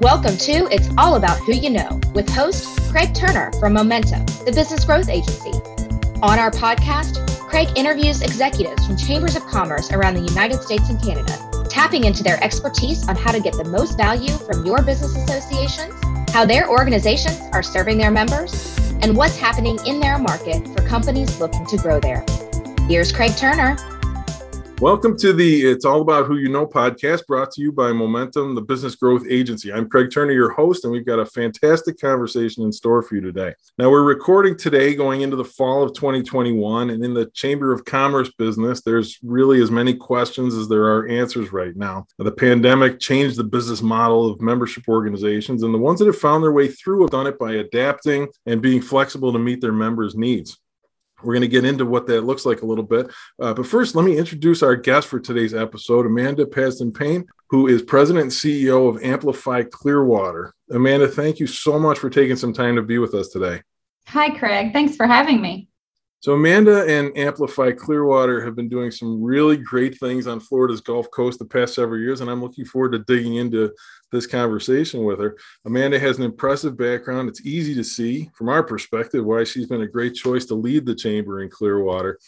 Welcome 0.00 0.38
to 0.38 0.66
It's 0.74 0.88
All 0.96 1.16
About 1.16 1.36
Who 1.40 1.52
You 1.52 1.68
Know 1.68 2.00
with 2.14 2.26
host 2.30 2.90
Craig 2.90 3.14
Turner 3.14 3.52
from 3.60 3.74
Momentum, 3.74 4.24
the 4.46 4.52
business 4.54 4.86
growth 4.86 5.10
agency. 5.10 5.50
On 6.22 6.38
our 6.38 6.50
podcast, 6.50 7.38
Craig 7.40 7.68
interviews 7.76 8.22
executives 8.22 8.86
from 8.86 8.96
chambers 8.96 9.36
of 9.36 9.44
commerce 9.44 9.92
around 9.92 10.14
the 10.14 10.22
United 10.22 10.62
States 10.62 10.88
and 10.88 10.98
Canada, 11.02 11.36
tapping 11.68 12.04
into 12.04 12.22
their 12.22 12.42
expertise 12.42 13.06
on 13.10 13.14
how 13.14 13.30
to 13.30 13.40
get 13.40 13.52
the 13.58 13.64
most 13.64 13.98
value 13.98 14.32
from 14.38 14.64
your 14.64 14.80
business 14.80 15.14
associations, 15.14 15.92
how 16.30 16.46
their 16.46 16.70
organizations 16.70 17.38
are 17.52 17.62
serving 17.62 17.98
their 17.98 18.10
members, 18.10 18.78
and 19.02 19.14
what's 19.14 19.36
happening 19.36 19.78
in 19.84 20.00
their 20.00 20.16
market 20.16 20.66
for 20.68 20.82
companies 20.88 21.38
looking 21.38 21.66
to 21.66 21.76
grow 21.76 22.00
there. 22.00 22.24
Here's 22.88 23.12
Craig 23.12 23.36
Turner. 23.36 23.76
Welcome 24.80 25.18
to 25.18 25.34
the 25.34 25.66
It's 25.66 25.84
All 25.84 26.00
About 26.00 26.24
Who 26.24 26.38
You 26.38 26.48
Know 26.48 26.66
podcast 26.66 27.26
brought 27.26 27.50
to 27.50 27.60
you 27.60 27.70
by 27.70 27.92
Momentum, 27.92 28.54
the 28.54 28.62
business 28.62 28.94
growth 28.94 29.26
agency. 29.28 29.70
I'm 29.70 29.86
Craig 29.86 30.10
Turner, 30.10 30.32
your 30.32 30.48
host, 30.48 30.84
and 30.84 30.92
we've 30.92 31.04
got 31.04 31.18
a 31.18 31.26
fantastic 31.26 32.00
conversation 32.00 32.62
in 32.62 32.72
store 32.72 33.02
for 33.02 33.16
you 33.16 33.20
today. 33.20 33.52
Now, 33.76 33.90
we're 33.90 34.04
recording 34.04 34.56
today 34.56 34.94
going 34.94 35.20
into 35.20 35.36
the 35.36 35.44
fall 35.44 35.82
of 35.82 35.92
2021, 35.92 36.88
and 36.88 37.04
in 37.04 37.12
the 37.12 37.26
Chamber 37.34 37.74
of 37.74 37.84
Commerce 37.84 38.30
business, 38.38 38.80
there's 38.80 39.18
really 39.22 39.60
as 39.60 39.70
many 39.70 39.92
questions 39.92 40.54
as 40.54 40.66
there 40.66 40.86
are 40.86 41.06
answers 41.08 41.52
right 41.52 41.76
now. 41.76 42.06
The 42.16 42.32
pandemic 42.32 43.00
changed 43.00 43.36
the 43.36 43.44
business 43.44 43.82
model 43.82 44.30
of 44.30 44.40
membership 44.40 44.84
organizations, 44.88 45.62
and 45.62 45.74
the 45.74 45.78
ones 45.78 45.98
that 45.98 46.06
have 46.06 46.16
found 46.16 46.42
their 46.42 46.52
way 46.52 46.68
through 46.68 47.02
have 47.02 47.10
done 47.10 47.26
it 47.26 47.38
by 47.38 47.52
adapting 47.52 48.28
and 48.46 48.62
being 48.62 48.80
flexible 48.80 49.30
to 49.30 49.38
meet 49.38 49.60
their 49.60 49.72
members' 49.72 50.16
needs. 50.16 50.58
We're 51.22 51.34
going 51.34 51.42
to 51.42 51.48
get 51.48 51.64
into 51.64 51.86
what 51.86 52.06
that 52.06 52.22
looks 52.22 52.46
like 52.46 52.62
a 52.62 52.66
little 52.66 52.84
bit. 52.84 53.10
Uh, 53.40 53.54
but 53.54 53.66
first, 53.66 53.94
let 53.94 54.04
me 54.04 54.16
introduce 54.16 54.62
our 54.62 54.76
guest 54.76 55.08
for 55.08 55.20
today's 55.20 55.54
episode, 55.54 56.06
Amanda 56.06 56.46
Pasdon 56.46 56.92
Payne, 56.92 57.26
who 57.48 57.66
is 57.66 57.82
president 57.82 58.22
and 58.24 58.32
CEO 58.32 58.88
of 58.88 59.02
Amplify 59.02 59.64
Clearwater. 59.64 60.54
Amanda, 60.70 61.08
thank 61.08 61.40
you 61.40 61.46
so 61.46 61.78
much 61.78 61.98
for 61.98 62.10
taking 62.10 62.36
some 62.36 62.52
time 62.52 62.76
to 62.76 62.82
be 62.82 62.98
with 62.98 63.14
us 63.14 63.28
today. 63.28 63.62
Hi, 64.08 64.30
Craig. 64.30 64.72
Thanks 64.72 64.96
for 64.96 65.06
having 65.06 65.40
me. 65.40 65.68
So, 66.22 66.34
Amanda 66.34 66.84
and 66.86 67.16
Amplify 67.16 67.72
Clearwater 67.72 68.44
have 68.44 68.54
been 68.54 68.68
doing 68.68 68.90
some 68.90 69.22
really 69.22 69.56
great 69.56 69.98
things 69.98 70.26
on 70.26 70.38
Florida's 70.38 70.82
Gulf 70.82 71.10
Coast 71.10 71.38
the 71.38 71.46
past 71.46 71.74
several 71.74 71.98
years, 71.98 72.20
and 72.20 72.28
I'm 72.28 72.42
looking 72.42 72.66
forward 72.66 72.92
to 72.92 72.98
digging 72.98 73.36
into 73.36 73.72
this 74.12 74.26
conversation 74.26 75.04
with 75.04 75.20
her. 75.20 75.36
Amanda 75.64 75.98
has 75.98 76.18
an 76.18 76.24
impressive 76.24 76.76
background. 76.76 77.28
It's 77.28 77.46
easy 77.46 77.74
to 77.74 77.84
see 77.84 78.30
from 78.34 78.48
our 78.48 78.62
perspective 78.62 79.24
why 79.24 79.44
she's 79.44 79.66
been 79.66 79.82
a 79.82 79.88
great 79.88 80.14
choice 80.14 80.46
to 80.46 80.54
lead 80.54 80.86
the 80.86 80.94
chamber 80.94 81.42
in 81.42 81.50
Clearwater. 81.50 82.18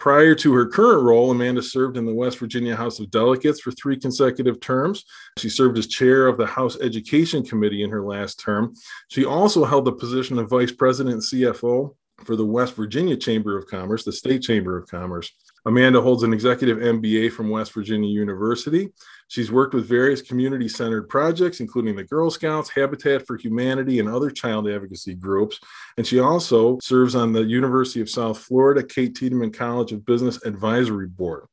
Prior 0.00 0.34
to 0.36 0.54
her 0.54 0.66
current 0.66 1.02
role, 1.02 1.30
Amanda 1.30 1.60
served 1.62 1.98
in 1.98 2.06
the 2.06 2.14
West 2.14 2.38
Virginia 2.38 2.74
House 2.74 2.98
of 3.00 3.10
Delegates 3.10 3.60
for 3.60 3.70
three 3.72 3.98
consecutive 3.98 4.58
terms. 4.58 5.04
She 5.36 5.50
served 5.50 5.76
as 5.76 5.86
chair 5.86 6.26
of 6.26 6.38
the 6.38 6.46
House 6.46 6.80
Education 6.80 7.44
Committee 7.44 7.82
in 7.82 7.90
her 7.90 8.02
last 8.02 8.40
term. 8.40 8.72
She 9.08 9.26
also 9.26 9.66
held 9.66 9.84
the 9.84 9.92
position 9.92 10.38
of 10.38 10.48
vice 10.48 10.72
president 10.72 11.12
and 11.12 11.22
CFO 11.22 11.94
for 12.24 12.34
the 12.34 12.46
West 12.46 12.76
Virginia 12.76 13.14
Chamber 13.14 13.58
of 13.58 13.66
Commerce, 13.66 14.04
the 14.04 14.12
State 14.12 14.40
Chamber 14.40 14.78
of 14.78 14.88
Commerce. 14.88 15.30
Amanda 15.66 16.00
holds 16.00 16.22
an 16.22 16.32
executive 16.32 16.78
MBA 16.78 17.32
from 17.32 17.50
West 17.50 17.72
Virginia 17.74 18.08
University. 18.08 18.88
She's 19.30 19.52
worked 19.52 19.74
with 19.74 19.86
various 19.86 20.22
community 20.22 20.66
centered 20.66 21.08
projects, 21.08 21.60
including 21.60 21.94
the 21.94 22.02
Girl 22.02 22.32
Scouts, 22.32 22.68
Habitat 22.68 23.28
for 23.28 23.36
Humanity, 23.36 24.00
and 24.00 24.08
other 24.08 24.28
child 24.28 24.68
advocacy 24.68 25.14
groups. 25.14 25.60
And 25.96 26.04
she 26.04 26.18
also 26.18 26.80
serves 26.82 27.14
on 27.14 27.32
the 27.32 27.44
University 27.44 28.00
of 28.00 28.10
South 28.10 28.40
Florida 28.40 28.82
Kate 28.82 29.14
Tiedemann 29.14 29.52
College 29.52 29.92
of 29.92 30.04
Business 30.04 30.44
Advisory 30.44 31.06
Board. 31.06 31.46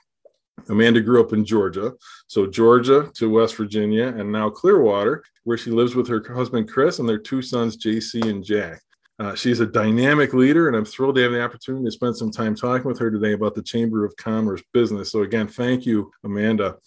Amanda 0.69 1.01
grew 1.01 1.21
up 1.21 1.33
in 1.33 1.45
Georgia, 1.45 1.93
so 2.25 2.47
Georgia 2.47 3.11
to 3.13 3.29
West 3.29 3.55
Virginia, 3.55 4.07
and 4.07 4.31
now 4.31 4.49
Clearwater, 4.49 5.23
where 5.43 5.57
she 5.57 5.69
lives 5.69 5.93
with 5.93 6.07
her 6.07 6.25
husband 6.33 6.67
Chris 6.67 6.97
and 6.97 7.07
their 7.07 7.19
two 7.19 7.43
sons, 7.43 7.77
JC 7.77 8.27
and 8.27 8.43
Jack. 8.43 8.81
Uh, 9.19 9.35
she's 9.35 9.59
a 9.59 9.67
dynamic 9.67 10.33
leader, 10.33 10.67
and 10.67 10.75
I'm 10.75 10.83
thrilled 10.83 11.15
to 11.17 11.21
have 11.21 11.31
the 11.31 11.43
opportunity 11.43 11.85
to 11.85 11.91
spend 11.91 12.17
some 12.17 12.31
time 12.31 12.55
talking 12.55 12.87
with 12.87 12.97
her 12.97 13.11
today 13.11 13.33
about 13.33 13.53
the 13.53 13.61
Chamber 13.61 14.03
of 14.03 14.17
Commerce 14.17 14.63
business. 14.73 15.11
So, 15.11 15.21
again, 15.21 15.47
thank 15.47 15.85
you, 15.85 16.11
Amanda. 16.23 16.77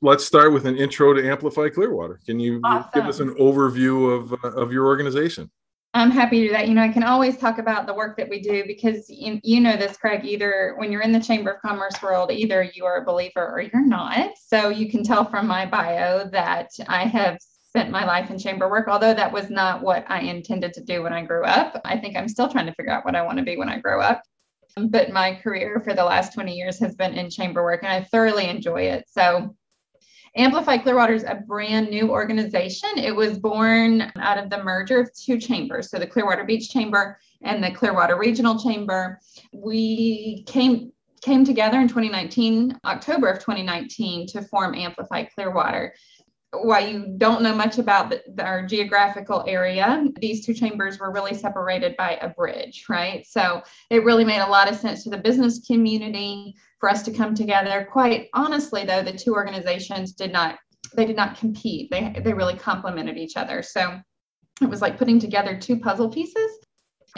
Let's 0.00 0.24
start 0.24 0.52
with 0.52 0.66
an 0.66 0.76
intro 0.76 1.12
to 1.12 1.28
Amplify 1.28 1.70
Clearwater. 1.70 2.20
Can 2.24 2.38
you 2.38 2.60
awesome. 2.64 2.90
give 2.94 3.06
us 3.06 3.18
an 3.18 3.34
overview 3.34 4.16
of, 4.16 4.32
uh, 4.44 4.60
of 4.60 4.72
your 4.72 4.86
organization? 4.86 5.50
I'm 5.94 6.10
happy 6.12 6.40
to 6.40 6.46
do 6.46 6.52
that. 6.52 6.68
You 6.68 6.74
know, 6.74 6.82
I 6.82 6.88
can 6.88 7.02
always 7.02 7.36
talk 7.36 7.58
about 7.58 7.86
the 7.86 7.94
work 7.94 8.16
that 8.18 8.28
we 8.28 8.40
do 8.40 8.62
because 8.66 9.10
you, 9.10 9.40
you 9.42 9.60
know 9.60 9.76
this, 9.76 9.96
Craig. 9.96 10.24
Either 10.24 10.74
when 10.76 10.92
you're 10.92 11.02
in 11.02 11.10
the 11.10 11.20
Chamber 11.20 11.52
of 11.52 11.62
Commerce 11.62 12.00
world, 12.00 12.30
either 12.30 12.70
you 12.74 12.84
are 12.84 13.02
a 13.02 13.04
believer 13.04 13.44
or 13.48 13.60
you're 13.60 13.84
not. 13.84 14.30
So 14.36 14.68
you 14.68 14.88
can 14.88 15.02
tell 15.02 15.24
from 15.24 15.48
my 15.48 15.66
bio 15.66 16.28
that 16.28 16.70
I 16.86 17.04
have 17.04 17.38
spent 17.68 17.90
my 17.90 18.04
life 18.04 18.30
in 18.30 18.38
chamber 18.38 18.68
work, 18.68 18.88
although 18.88 19.14
that 19.14 19.32
was 19.32 19.50
not 19.50 19.82
what 19.82 20.04
I 20.08 20.20
intended 20.20 20.72
to 20.74 20.84
do 20.84 21.02
when 21.02 21.12
I 21.12 21.24
grew 21.24 21.44
up. 21.44 21.80
I 21.84 21.98
think 21.98 22.16
I'm 22.16 22.28
still 22.28 22.48
trying 22.48 22.66
to 22.66 22.74
figure 22.74 22.92
out 22.92 23.04
what 23.04 23.16
I 23.16 23.22
want 23.22 23.38
to 23.38 23.44
be 23.44 23.56
when 23.56 23.68
I 23.68 23.78
grow 23.78 24.00
up. 24.00 24.22
But 24.76 25.10
my 25.10 25.34
career 25.34 25.80
for 25.84 25.92
the 25.92 26.04
last 26.04 26.34
20 26.34 26.54
years 26.54 26.78
has 26.78 26.94
been 26.94 27.14
in 27.14 27.30
chamber 27.30 27.62
work 27.62 27.82
and 27.82 27.92
I 27.92 28.04
thoroughly 28.04 28.48
enjoy 28.48 28.82
it. 28.82 29.04
So, 29.08 29.54
Amplify 30.38 30.78
Clearwater 30.78 31.14
is 31.14 31.24
a 31.24 31.34
brand 31.34 31.90
new 31.90 32.10
organization. 32.10 32.90
It 32.96 33.14
was 33.14 33.40
born 33.40 34.12
out 34.20 34.38
of 34.38 34.50
the 34.50 34.62
merger 34.62 35.00
of 35.00 35.10
two 35.12 35.36
chambers, 35.36 35.90
so 35.90 35.98
the 35.98 36.06
Clearwater 36.06 36.44
Beach 36.44 36.70
Chamber 36.70 37.18
and 37.42 37.62
the 37.62 37.72
Clearwater 37.72 38.16
Regional 38.16 38.56
Chamber. 38.56 39.18
We 39.52 40.44
came 40.46 40.92
came 41.22 41.44
together 41.44 41.80
in 41.80 41.88
2019, 41.88 42.78
October 42.84 43.26
of 43.26 43.40
2019, 43.40 44.28
to 44.28 44.42
form 44.42 44.76
Amplify 44.76 45.24
Clearwater 45.24 45.92
while 46.52 46.86
you 46.86 47.14
don't 47.18 47.42
know 47.42 47.54
much 47.54 47.78
about 47.78 48.10
the, 48.10 48.42
our 48.42 48.64
geographical 48.64 49.44
area, 49.46 50.04
these 50.16 50.46
two 50.46 50.54
chambers 50.54 50.98
were 50.98 51.12
really 51.12 51.34
separated 51.34 51.96
by 51.96 52.18
a 52.22 52.30
bridge, 52.30 52.86
right? 52.88 53.26
So 53.26 53.62
it 53.90 54.04
really 54.04 54.24
made 54.24 54.40
a 54.40 54.48
lot 54.48 54.70
of 54.70 54.76
sense 54.76 55.04
to 55.04 55.10
the 55.10 55.18
business 55.18 55.66
community 55.66 56.54
for 56.80 56.88
us 56.88 57.02
to 57.02 57.12
come 57.12 57.34
together. 57.34 57.86
Quite 57.90 58.28
honestly, 58.32 58.84
though, 58.84 59.02
the 59.02 59.12
two 59.12 59.34
organizations 59.34 60.12
did 60.12 60.32
not 60.32 60.58
they 60.94 61.04
did 61.04 61.16
not 61.16 61.36
compete. 61.36 61.90
They 61.90 62.18
they 62.24 62.32
really 62.32 62.56
complemented 62.56 63.18
each 63.18 63.36
other. 63.36 63.62
So 63.62 64.00
it 64.62 64.70
was 64.70 64.80
like 64.80 64.96
putting 64.96 65.18
together 65.18 65.56
two 65.56 65.78
puzzle 65.78 66.08
pieces 66.08 66.50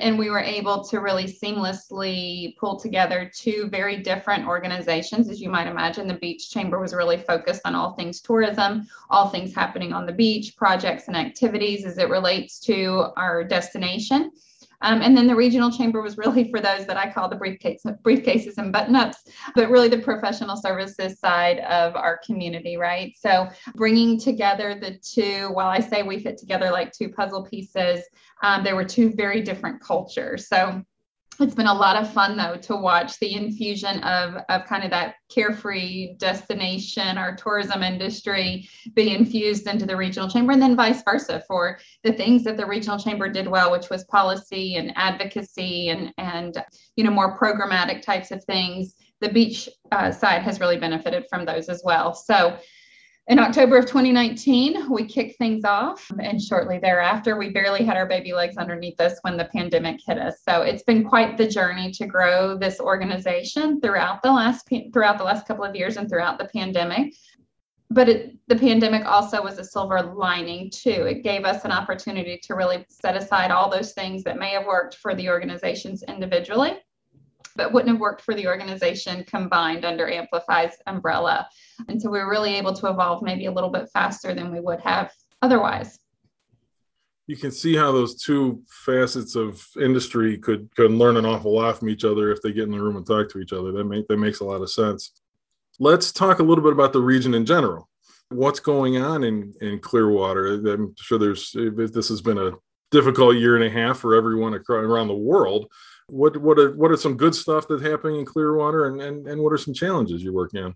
and 0.01 0.19
we 0.19 0.31
were 0.31 0.41
able 0.41 0.83
to 0.85 1.01
really 1.01 1.25
seamlessly 1.25 2.57
pull 2.57 2.79
together 2.79 3.31
two 3.35 3.69
very 3.71 4.03
different 4.03 4.47
organizations. 4.47 5.29
As 5.29 5.41
you 5.41 5.49
might 5.49 5.67
imagine, 5.67 6.07
the 6.07 6.15
Beach 6.15 6.51
Chamber 6.51 6.81
was 6.81 6.95
really 6.95 7.19
focused 7.19 7.63
on 7.65 7.75
all 7.75 7.93
things 7.93 8.21
tourism, 8.21 8.87
all 9.11 9.29
things 9.29 9.55
happening 9.55 9.93
on 9.93 10.07
the 10.07 10.13
beach, 10.13 10.57
projects 10.57 11.09
and 11.09 11.17
activities 11.17 11.85
as 11.85 11.99
it 11.99 12.09
relates 12.09 12.59
to 12.61 13.07
our 13.17 13.45
destination. 13.45 14.33
Um, 14.83 15.03
and 15.03 15.17
then 15.17 15.27
the 15.27 15.35
regional 15.37 15.71
chamber 15.71 16.03
was 16.03 16.17
really 16.17 16.51
for 16.51 16.61
those 16.61 16.87
that 16.87 16.97
I 16.97 17.13
call 17.13 17.29
the 17.29 17.37
briefcase, 17.37 17.83
briefcases 18.05 18.59
and 18.59 18.73
button 18.73 18.97
ups, 18.97 19.19
but 19.55 19.71
really 19.71 19.89
the 19.89 19.99
professional 19.99 20.57
services 20.57 21.19
side 21.19 21.59
of 21.61 21.97
our 21.97 22.19
community, 22.25 22.77
right? 22.77 23.13
So 23.19 23.49
bringing 23.75 24.19
together 24.19 24.79
the 24.81 24.99
two, 25.03 25.51
while 25.53 25.69
I 25.69 25.81
say 25.81 26.03
we 26.03 26.19
fit 26.21 26.39
together 26.39 26.71
like 26.71 26.93
two 26.93 27.11
puzzle 27.11 27.45
pieces, 27.45 28.05
um, 28.43 28.65
there 28.65 28.77
were 28.77 28.85
two 28.85 29.13
very 29.13 29.43
different 29.43 29.81
cultures. 29.81 30.49
So 30.49 30.83
it's 31.41 31.55
been 31.55 31.67
a 31.67 31.75
lot 31.75 31.97
of 31.97 32.13
fun 32.13 32.37
though 32.37 32.57
to 32.57 32.77
watch 32.77 33.19
the 33.19 33.35
infusion 33.35 34.03
of, 34.03 34.37
of 34.49 34.65
kind 34.67 34.85
of 34.85 34.91
that 34.91 35.17
carefree 35.33 36.15
destination 36.19 37.19
or 37.19 37.37
tourism 37.37 37.83
industry 37.83 38.69
be 38.95 39.15
infused 39.15 39.67
into 39.67 39.87
the 39.87 39.97
regional 39.97 40.29
chamber 40.29 40.53
and 40.53 40.63
then 40.63 40.77
vice 40.77 41.03
versa 41.03 41.43
for 41.47 41.79
the 42.05 42.13
things 42.13 42.45
that 42.45 42.57
the 42.57 42.67
regional 42.67 42.99
chamber 42.99 43.29
did 43.29 43.49
well 43.49 43.73
which 43.73 43.91
was 43.91 44.05
policy 44.05 44.77
and 44.77 44.93
advocacy 44.97 45.89
and 45.89 46.13
and 46.19 46.63
you 46.97 47.05
know 47.05 47.11
more 47.11 47.39
programmatic 47.39 48.03
types 48.03 48.31
of 48.31 48.45
things. 48.45 48.95
The 49.21 49.33
beach 49.33 49.69
uh, 49.93 50.11
side 50.11 50.43
has 50.43 50.61
really 50.61 50.79
benefited 50.79 51.25
from 51.29 51.45
those 51.45 51.69
as 51.69 51.83
well. 51.85 52.15
So 52.15 52.59
in 53.31 53.39
October 53.39 53.79
of 53.79 53.87
2019, 53.87 54.91
we 54.91 55.05
kicked 55.05 55.39
things 55.39 55.65
off, 55.65 56.11
and 56.19 56.43
shortly 56.43 56.81
thereafter, 56.81 57.39
we 57.39 57.51
barely 57.51 57.85
had 57.85 57.97
our 57.97 58.07
baby 58.07 58.33
legs 58.33 58.57
underneath 58.57 59.01
us 59.01 59.19
when 59.23 59.37
the 59.37 59.45
pandemic 59.45 60.01
hit 60.05 60.19
us. 60.19 60.39
So 60.47 60.63
it's 60.63 60.83
been 60.83 61.05
quite 61.05 61.39
the 61.39 61.47
journey 61.47 61.93
to 61.93 62.07
grow 62.09 62.59
this 62.59 62.81
organization 62.81 63.81
throughout 63.81 64.21
the 64.23 64.33
last 64.33 64.69
throughout 64.93 65.17
the 65.17 65.23
last 65.23 65.47
couple 65.47 65.63
of 65.63 65.77
years 65.77 65.97
and 65.97 66.09
throughout 66.09 66.41
the 66.41 66.47
pandemic. 66.47 67.15
But 67.89 68.09
it, 68.09 68.37
the 68.49 68.57
pandemic 68.57 69.07
also 69.07 69.41
was 69.41 69.59
a 69.59 69.65
silver 69.65 70.03
lining 70.03 70.69
too. 70.69 70.91
It 70.91 71.23
gave 71.23 71.45
us 71.45 71.65
an 71.65 71.71
opportunity 71.71 72.41
to 72.43 72.57
really 72.57 72.85
set 72.89 73.17
aside 73.17 73.53
all 73.53 73.71
those 73.71 73.93
things 73.93 74.25
that 74.25 74.41
may 74.41 74.51
have 74.51 74.67
worked 74.67 74.97
for 74.97 75.15
the 75.15 75.29
organizations 75.29 76.03
individually 76.03 76.79
but 77.61 77.75
wouldn't 77.75 77.91
have 77.91 78.01
worked 78.01 78.23
for 78.23 78.35
the 78.35 78.47
organization 78.47 79.23
combined 79.25 79.85
under 79.85 80.09
Amplify's 80.09 80.73
umbrella. 80.87 81.47
And 81.89 82.01
so 82.01 82.09
we 82.09 82.19
were 82.19 82.31
really 82.31 82.55
able 82.55 82.73
to 82.73 82.87
evolve 82.89 83.23
maybe 83.23 83.45
a 83.45 83.53
little 83.53 83.69
bit 83.69 83.91
faster 83.93 84.33
than 84.33 84.51
we 84.51 84.61
would 84.61 84.81
have 84.81 85.13
otherwise. 85.43 85.99
You 87.27 87.37
can 87.37 87.51
see 87.51 87.77
how 87.77 87.93
those 87.93 88.15
two 88.15 88.63
facets 88.87 89.37
of 89.37 89.63
industry 89.79 90.39
could 90.39 90.71
could 90.75 90.91
learn 90.91 91.19
an 91.19 91.27
awful 91.27 91.55
lot 91.55 91.79
from 91.79 91.91
each 91.91 92.05
other 92.05 92.33
if 92.33 92.41
they 92.41 92.53
get 92.53 92.65
in 92.65 92.71
the 92.71 92.83
room 92.83 92.97
and 92.97 93.07
talk 93.07 93.29
to 93.29 93.41
each 93.41 93.53
other. 93.53 93.73
That 93.73 93.85
make 93.85 94.09
that 94.09 94.17
makes 94.17 94.41
a 94.41 94.45
lot 94.45 94.63
of 94.63 94.71
sense. 94.71 95.13
Let's 95.79 96.13
talk 96.13 96.39
a 96.39 96.43
little 96.43 96.65
bit 96.65 96.73
about 96.73 96.95
the 96.95 97.03
region 97.03 97.35
in 97.35 97.45
general. 97.45 97.91
what's 98.31 98.61
going 98.61 98.97
on 98.97 99.25
in 99.25 99.53
in 99.61 99.79
Clearwater. 99.81 100.55
I'm 100.73 100.95
sure 100.97 101.19
there's 101.19 101.53
this 101.53 102.09
has 102.09 102.23
been 102.23 102.39
a 102.39 102.53
difficult 102.91 103.37
year 103.37 103.57
and 103.57 103.65
a 103.65 103.71
half 103.71 103.99
for 103.99 104.15
everyone 104.15 104.55
across, 104.55 104.83
around 104.83 105.09
the 105.09 105.15
world. 105.15 105.71
What 106.11 106.37
what 106.39 106.59
are 106.59 106.73
what 106.73 106.91
are 106.91 106.97
some 106.97 107.17
good 107.17 107.35
stuff 107.35 107.69
that's 107.69 107.83
happening 107.83 108.19
in 108.21 108.27
Clearwater, 108.27 108.87
and 108.87 109.01
and, 109.01 109.27
and 109.29 109.41
what 109.41 109.53
are 109.53 109.59
some 109.59 109.75
challenges 109.75 110.23
you're 110.23 110.33
working 110.33 110.63
on? 110.63 110.75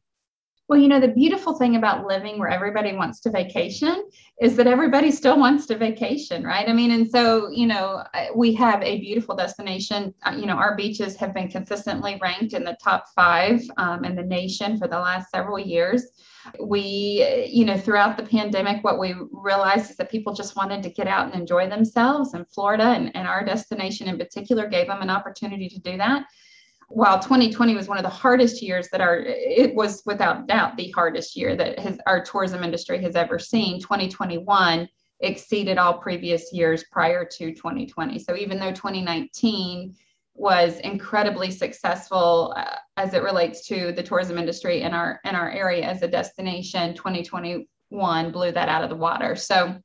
Well, 0.67 0.81
you 0.81 0.89
know, 0.89 0.99
the 0.99 1.09
beautiful 1.09 1.55
thing 1.59 1.77
about 1.77 2.07
living 2.07 2.39
where 2.39 2.49
everybody 2.49 2.95
wants 2.95 3.21
to 3.21 3.31
vacation 3.31 4.09
is 4.41 4.57
that 4.57 4.67
everybody 4.67 5.11
still 5.11 5.39
wants 5.39 5.67
to 5.67 5.77
vacation, 5.77 6.43
right? 6.43 6.67
I 6.67 6.73
mean, 6.73 6.91
and 6.91 7.09
so, 7.09 7.51
you 7.51 7.67
know, 7.67 8.03
we 8.35 8.55
have 8.55 8.83
a 8.83 8.99
beautiful 9.01 9.37
destination. 9.37 10.15
Uh, 10.23 10.35
you 10.39 10.47
know, 10.47 10.55
our 10.55 10.75
beaches 10.75 11.17
have 11.17 11.35
been 11.35 11.49
consistently 11.49 12.19
ranked 12.23 12.55
in 12.55 12.65
the 12.65 12.79
top 12.83 13.05
five 13.15 13.61
um, 13.77 14.05
in 14.05 14.17
the 14.17 14.23
nation 14.23 14.79
for 14.79 14.89
the 14.89 14.99
last 14.99 15.31
several 15.31 15.59
years. 15.59 16.07
We, 16.59 17.47
you 17.51 17.67
know, 17.67 17.77
throughout 17.77 18.17
the 18.17 18.23
pandemic, 18.23 18.83
what 18.83 18.99
we 18.99 19.15
realized 19.33 19.91
is 19.91 19.97
that 19.99 20.11
people 20.11 20.33
just 20.33 20.57
wanted 20.57 20.83
to 20.85 20.89
get 20.89 21.07
out 21.07 21.27
and 21.27 21.35
enjoy 21.35 21.69
themselves, 21.69 22.33
and 22.33 22.49
Florida 22.49 22.85
and, 22.85 23.15
and 23.15 23.29
our 23.29 23.45
destination 23.45 24.09
in 24.09 24.17
particular 24.17 24.67
gave 24.67 24.87
them 24.87 25.03
an 25.03 25.11
opportunity 25.11 25.69
to 25.69 25.79
do 25.81 25.99
that 25.99 26.25
while 26.95 27.19
2020 27.19 27.75
was 27.75 27.89
one 27.89 27.99
of 27.99 28.05
the 28.05 28.09
hardest 28.09 28.63
years 28.63 28.89
that 28.91 29.01
our 29.01 29.19
it 29.19 29.75
was 29.75 30.03
without 30.07 30.47
doubt 30.47 30.77
the 30.77 30.91
hardest 30.93 31.37
year 31.37 31.57
that 31.57 31.79
has 31.79 31.99
our 32.07 32.25
tourism 32.25 32.63
industry 32.63 33.03
has 33.03 33.17
ever 33.17 33.39
seen. 33.39 33.81
2021 33.81 34.89
exceeded 35.21 35.77
all 35.77 35.99
previous 35.99 36.53
years 36.53 36.85
prior 36.93 37.25
to 37.25 37.53
2020 37.53 38.19
so 38.19 38.37
even 38.37 38.59
though 38.59 38.73
2019 38.73 39.95
was 40.35 40.79
incredibly 40.81 41.51
successful 41.51 42.53
uh, 42.57 42.77
as 42.97 43.15
it 43.15 43.23
relates 43.23 43.67
to 43.67 43.93
the 43.93 44.03
tourism 44.03 44.39
industry 44.39 44.83
in 44.83 44.93
our 44.93 45.21
in 45.25 45.35
our 45.35 45.51
area 45.51 45.85
as 45.85 46.03
a 46.03 46.09
destination 46.09 46.95
2021 46.95 48.31
blew 48.33 48.53
that 48.53 48.69
out 48.69 48.83
of 48.83 48.91
the 48.91 48.97
water. 48.97 49.37
So 49.37 49.77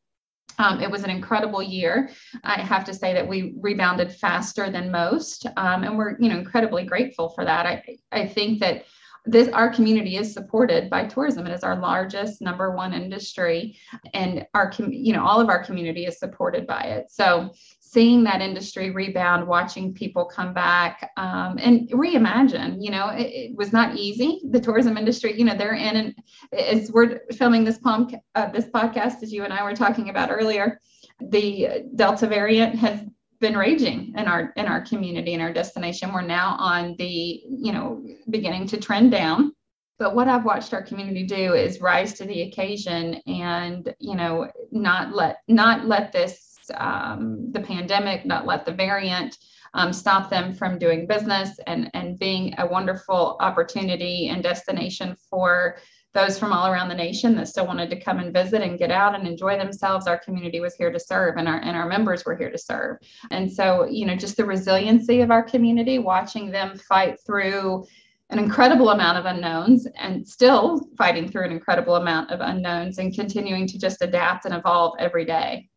um, 0.59 0.81
it 0.81 0.91
was 0.91 1.03
an 1.03 1.09
incredible 1.09 1.63
year. 1.63 2.11
I 2.43 2.59
have 2.59 2.85
to 2.85 2.93
say 2.93 3.13
that 3.13 3.27
we 3.27 3.55
rebounded 3.59 4.11
faster 4.11 4.69
than 4.69 4.91
most, 4.91 5.47
um, 5.57 5.83
and 5.83 5.97
we're 5.97 6.17
you 6.19 6.29
know 6.29 6.37
incredibly 6.37 6.83
grateful 6.83 7.29
for 7.29 7.45
that. 7.45 7.65
I 7.65 7.97
I 8.11 8.27
think 8.27 8.59
that 8.59 8.83
this 9.25 9.47
our 9.49 9.69
community 9.69 10.17
is 10.17 10.33
supported 10.33 10.89
by 10.89 11.05
tourism. 11.05 11.47
It 11.47 11.53
is 11.53 11.63
our 11.63 11.79
largest 11.79 12.41
number 12.41 12.75
one 12.75 12.93
industry, 12.93 13.77
and 14.13 14.45
our 14.53 14.71
you 14.77 15.13
know 15.13 15.25
all 15.25 15.41
of 15.41 15.49
our 15.49 15.63
community 15.63 16.05
is 16.05 16.19
supported 16.19 16.67
by 16.67 16.83
it. 16.83 17.07
So 17.09 17.51
seeing 17.91 18.23
that 18.23 18.39
industry 18.39 18.91
rebound, 18.91 19.47
watching 19.47 19.91
people 19.91 20.23
come 20.23 20.53
back 20.53 21.09
um, 21.17 21.57
and 21.59 21.89
reimagine, 21.89 22.77
you 22.79 22.91
know, 22.91 23.09
it, 23.09 23.23
it, 23.23 23.55
was 23.55 23.73
not 23.73 23.95
easy. 23.95 24.41
The 24.51 24.59
tourism 24.59 24.95
industry, 24.95 25.35
you 25.35 25.43
know, 25.43 25.55
they're 25.55 25.73
in, 25.73 25.95
and 25.95 26.15
as 26.53 26.91
we're 26.91 27.21
filming 27.31 27.63
this, 27.63 27.79
pom- 27.79 28.11
uh, 28.35 28.49
this 28.51 28.65
podcast, 28.65 29.23
as 29.23 29.33
you 29.33 29.43
and 29.43 29.51
I 29.51 29.63
were 29.63 29.75
talking 29.75 30.09
about 30.09 30.29
earlier, 30.29 30.79
the 31.19 31.85
Delta 31.95 32.27
variant 32.27 32.75
has 32.75 33.01
been 33.39 33.57
raging 33.57 34.13
in 34.15 34.27
our 34.27 34.53
in 34.57 34.65
our 34.65 34.81
community 34.81 35.33
in 35.33 35.41
our 35.41 35.53
destination. 35.53 36.13
We're 36.13 36.21
now 36.21 36.57
on 36.59 36.95
the, 36.97 37.41
you 37.49 37.71
know, 37.71 38.05
beginning 38.29 38.67
to 38.67 38.77
trend 38.77 39.11
down. 39.11 39.53
But 39.97 40.15
what 40.15 40.27
I've 40.27 40.45
watched 40.45 40.73
our 40.73 40.83
community 40.83 41.23
do 41.25 41.53
is 41.53 41.81
rise 41.81 42.13
to 42.13 42.25
the 42.25 42.43
occasion 42.43 43.15
and, 43.25 43.93
you 43.99 44.15
know, 44.15 44.49
not 44.71 45.13
let 45.13 45.39
not 45.47 45.85
let 45.85 46.11
this 46.11 46.48
um, 46.77 47.51
the 47.51 47.59
pandemic, 47.61 48.25
not 48.25 48.45
let 48.45 48.65
the 48.65 48.73
variant 48.73 49.37
um, 49.73 49.93
stop 49.93 50.29
them 50.29 50.53
from 50.53 50.79
doing 50.79 51.07
business 51.07 51.59
and, 51.67 51.91
and 51.93 52.17
being 52.17 52.55
a 52.57 52.65
wonderful 52.65 53.37
opportunity 53.39 54.29
and 54.29 54.41
destination 54.41 55.15
for 55.29 55.77
those 56.13 56.39
from 56.39 56.51
all 56.51 56.71
around 56.71 56.89
the 56.89 56.95
nation 56.95 57.35
that 57.35 57.47
still 57.47 57.67
wanted 57.67 57.89
to 57.89 57.99
come 57.99 58.17
and 58.17 58.33
visit 58.33 58.61
and 58.63 58.79
get 58.79 58.89
out 58.89 59.13
and 59.13 59.27
enjoy 59.27 59.57
themselves. 59.57 60.07
Our 60.07 60.17
community 60.17 60.59
was 60.59 60.73
here 60.75 60.91
to 60.91 60.99
serve 60.99 61.37
and 61.37 61.47
our 61.47 61.59
and 61.59 61.77
our 61.77 61.87
members 61.87 62.25
were 62.25 62.35
here 62.35 62.49
to 62.49 62.57
serve. 62.57 62.97
And 63.29 63.51
so 63.51 63.85
you 63.85 64.05
know 64.05 64.15
just 64.15 64.37
the 64.37 64.45
resiliency 64.45 65.21
of 65.21 65.29
our 65.29 65.43
community 65.43 65.99
watching 65.99 66.49
them 66.49 66.77
fight 66.77 67.19
through 67.25 67.85
an 68.31 68.39
incredible 68.39 68.89
amount 68.89 69.17
of 69.17 69.25
unknowns 69.25 69.87
and 69.97 70.27
still 70.27 70.87
fighting 70.97 71.27
through 71.27 71.45
an 71.45 71.51
incredible 71.51 71.95
amount 71.95 72.31
of 72.31 72.41
unknowns 72.41 72.99
and 72.99 73.13
continuing 73.13 73.67
to 73.67 73.79
just 73.79 74.01
adapt 74.01 74.45
and 74.45 74.53
evolve 74.53 74.95
every 74.99 75.25
day 75.25 75.67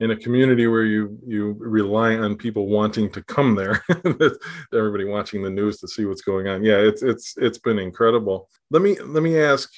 in 0.00 0.10
a 0.12 0.16
community 0.16 0.66
where 0.66 0.84
you 0.84 1.18
you 1.26 1.54
rely 1.58 2.16
on 2.16 2.34
people 2.36 2.66
wanting 2.66 3.10
to 3.10 3.22
come 3.22 3.54
there 3.54 3.84
everybody 4.74 5.04
watching 5.04 5.42
the 5.42 5.50
news 5.50 5.78
to 5.78 5.86
see 5.86 6.06
what's 6.06 6.22
going 6.22 6.48
on. 6.48 6.64
Yeah 6.64 6.78
it's 6.78 7.02
it's 7.02 7.34
it's 7.36 7.58
been 7.58 7.78
incredible. 7.78 8.48
Let 8.70 8.82
me 8.82 8.98
let 8.98 9.22
me 9.22 9.38
ask 9.38 9.70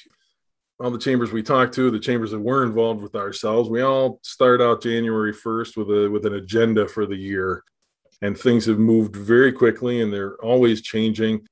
all 0.79 0.89
the 0.89 0.97
chambers 0.97 1.31
we 1.31 1.43
talked 1.43 1.73
to 1.75 1.91
the 1.91 1.99
chambers 1.99 2.31
that 2.31 2.39
were 2.39 2.63
involved 2.63 3.01
with 3.03 3.15
ourselves. 3.15 3.69
We 3.69 3.81
all 3.81 4.19
start 4.23 4.61
out 4.61 4.81
january 4.81 5.33
1st 5.33 5.77
with 5.77 5.89
a 5.89 6.09
with 6.09 6.25
an 6.25 6.35
agenda 6.35 6.87
for 6.87 7.05
the 7.05 7.17
year 7.17 7.63
and 8.21 8.37
things 8.37 8.65
have 8.65 8.79
moved 8.79 9.17
very 9.17 9.51
quickly 9.51 10.01
and 10.01 10.11
they're 10.11 10.35
always 10.37 10.81
changing. 10.81 11.45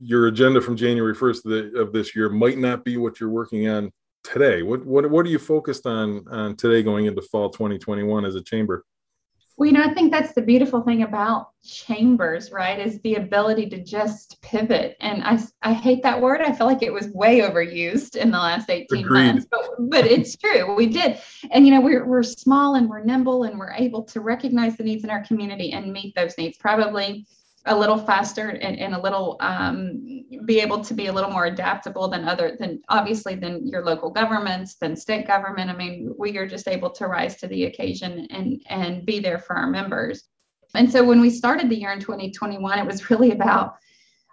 Your 0.00 0.26
agenda 0.26 0.60
from 0.60 0.76
january 0.76 1.14
1st 1.14 1.80
of 1.80 1.92
this 1.94 2.14
year 2.14 2.28
might 2.28 2.58
not 2.58 2.84
be 2.84 2.98
what 2.98 3.18
you're 3.18 3.30
working 3.30 3.66
on 3.68 3.90
today? 4.24 4.62
What 4.62 4.84
what 4.84 5.08
what 5.08 5.24
are 5.26 5.28
you 5.28 5.38
focused 5.38 5.86
on 5.86 6.26
on 6.28 6.56
today 6.56 6.82
going 6.82 7.06
into 7.06 7.22
fall 7.22 7.50
2021 7.50 8.24
as 8.24 8.34
a 8.34 8.42
chamber? 8.42 8.84
Well, 9.56 9.68
you 9.68 9.72
know, 9.72 9.84
I 9.84 9.94
think 9.94 10.10
that's 10.10 10.32
the 10.32 10.42
beautiful 10.42 10.80
thing 10.82 11.02
about 11.02 11.50
chambers, 11.64 12.50
right? 12.50 12.84
Is 12.84 13.00
the 13.02 13.14
ability 13.14 13.68
to 13.68 13.84
just 13.84 14.42
pivot. 14.42 14.96
And 15.00 15.22
I, 15.22 15.38
I 15.62 15.72
hate 15.72 16.02
that 16.02 16.20
word. 16.20 16.40
I 16.40 16.52
feel 16.52 16.66
like 16.66 16.82
it 16.82 16.92
was 16.92 17.06
way 17.10 17.38
overused 17.38 18.16
in 18.16 18.32
the 18.32 18.38
last 18.38 18.68
18 18.68 19.04
Agreed. 19.04 19.26
months, 19.26 19.46
but, 19.48 19.60
but 19.78 20.06
it's 20.06 20.36
true. 20.36 20.74
We 20.74 20.86
did. 20.86 21.20
And, 21.52 21.64
you 21.64 21.72
know, 21.72 21.80
we're, 21.80 22.04
we're 22.04 22.24
small 22.24 22.74
and 22.74 22.88
we're 22.88 23.04
nimble 23.04 23.44
and 23.44 23.56
we're 23.56 23.74
able 23.74 24.02
to 24.06 24.20
recognize 24.20 24.76
the 24.76 24.82
needs 24.82 25.04
in 25.04 25.10
our 25.10 25.24
community 25.24 25.70
and 25.70 25.92
meet 25.92 26.16
those 26.16 26.36
needs. 26.36 26.58
Probably 26.58 27.24
a 27.66 27.76
little 27.76 27.96
faster 27.96 28.48
and, 28.48 28.78
and 28.78 28.94
a 28.94 29.00
little 29.00 29.36
um, 29.40 30.24
be 30.44 30.60
able 30.60 30.84
to 30.84 30.92
be 30.92 31.06
a 31.06 31.12
little 31.12 31.30
more 31.30 31.46
adaptable 31.46 32.08
than 32.08 32.28
other 32.28 32.56
than 32.58 32.82
obviously 32.90 33.34
than 33.34 33.66
your 33.66 33.84
local 33.84 34.10
governments 34.10 34.74
than 34.74 34.94
state 34.94 35.26
government. 35.26 35.70
I 35.70 35.76
mean 35.76 36.14
we 36.18 36.36
are 36.36 36.46
just 36.46 36.68
able 36.68 36.90
to 36.90 37.06
rise 37.06 37.36
to 37.36 37.46
the 37.46 37.64
occasion 37.64 38.26
and 38.30 38.62
and 38.68 39.06
be 39.06 39.18
there 39.18 39.38
for 39.38 39.56
our 39.56 39.68
members. 39.68 40.24
And 40.74 40.90
so 40.90 41.04
when 41.04 41.20
we 41.20 41.30
started 41.30 41.70
the 41.70 41.78
year 41.78 41.92
in 41.92 42.00
2021 42.00 42.78
it 42.78 42.86
was 42.86 43.10
really 43.10 43.30
about 43.30 43.76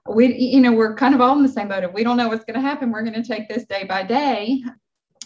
we 0.09 0.35
you 0.35 0.59
know 0.59 0.73
we're 0.73 0.95
kind 0.95 1.15
of 1.15 1.21
all 1.21 1.37
in 1.37 1.43
the 1.43 1.49
same 1.49 1.69
boat 1.69 1.83
if 1.83 1.93
we 1.93 2.03
don't 2.03 2.17
know 2.17 2.27
what's 2.27 2.45
going 2.45 2.59
to 2.59 2.67
happen. 2.67 2.91
We're 2.91 3.03
going 3.03 3.21
to 3.21 3.27
take 3.27 3.47
this 3.47 3.65
day 3.65 3.85
by 3.85 4.03
day 4.03 4.61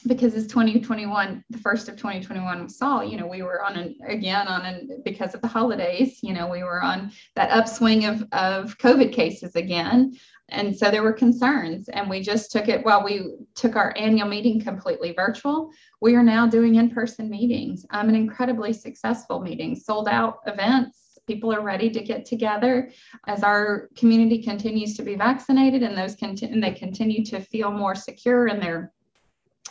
because 0.07 0.35
it's 0.35 0.47
2021 0.47 1.43
the 1.49 1.57
first 1.57 1.89
of 1.89 1.95
2021 1.95 2.63
we 2.63 2.69
saw 2.69 3.01
you 3.01 3.17
know 3.17 3.27
we 3.27 3.41
were 3.41 3.63
on 3.63 3.75
an 3.75 3.95
again 4.07 4.47
on 4.47 4.65
an 4.65 5.01
because 5.03 5.33
of 5.33 5.41
the 5.41 5.47
holidays 5.47 6.19
you 6.21 6.33
know 6.33 6.47
we 6.47 6.63
were 6.63 6.81
on 6.81 7.11
that 7.35 7.51
upswing 7.51 8.05
of 8.05 8.23
of 8.31 8.77
covid 8.77 9.11
cases 9.11 9.55
again. 9.55 10.15
And 10.49 10.77
so 10.77 10.91
there 10.91 11.01
were 11.01 11.11
concerns 11.11 11.89
and 11.89 12.07
we 12.07 12.21
just 12.21 12.51
took 12.51 12.67
it 12.67 12.85
while 12.85 13.03
we 13.03 13.31
took 13.55 13.75
our 13.75 13.95
annual 13.97 14.27
meeting 14.27 14.61
completely 14.61 15.11
virtual 15.11 15.71
we 16.01 16.15
are 16.15 16.23
now 16.23 16.45
doing 16.45 16.75
in-person 16.75 17.29
meetings. 17.29 17.83
Um, 17.89 18.09
an 18.09 18.15
incredibly 18.15 18.73
successful 18.73 19.41
meeting 19.41 19.75
sold 19.75 20.07
out 20.07 20.39
events. 20.45 21.17
People 21.25 21.51
are 21.51 21.61
ready 21.61 21.89
to 21.89 22.03
get 22.03 22.25
together. 22.25 22.91
As 23.27 23.41
our 23.41 23.89
community 23.95 24.43
continues 24.43 24.95
to 24.97 25.03
be 25.03 25.15
vaccinated 25.15 25.81
and 25.81 25.97
those 25.97 26.13
continue 26.13 26.53
and 26.53 26.63
they 26.63 26.73
continue 26.73 27.25
to 27.25 27.39
feel 27.39 27.71
more 27.71 27.95
secure 27.95 28.47
in 28.47 28.59
their 28.59 28.93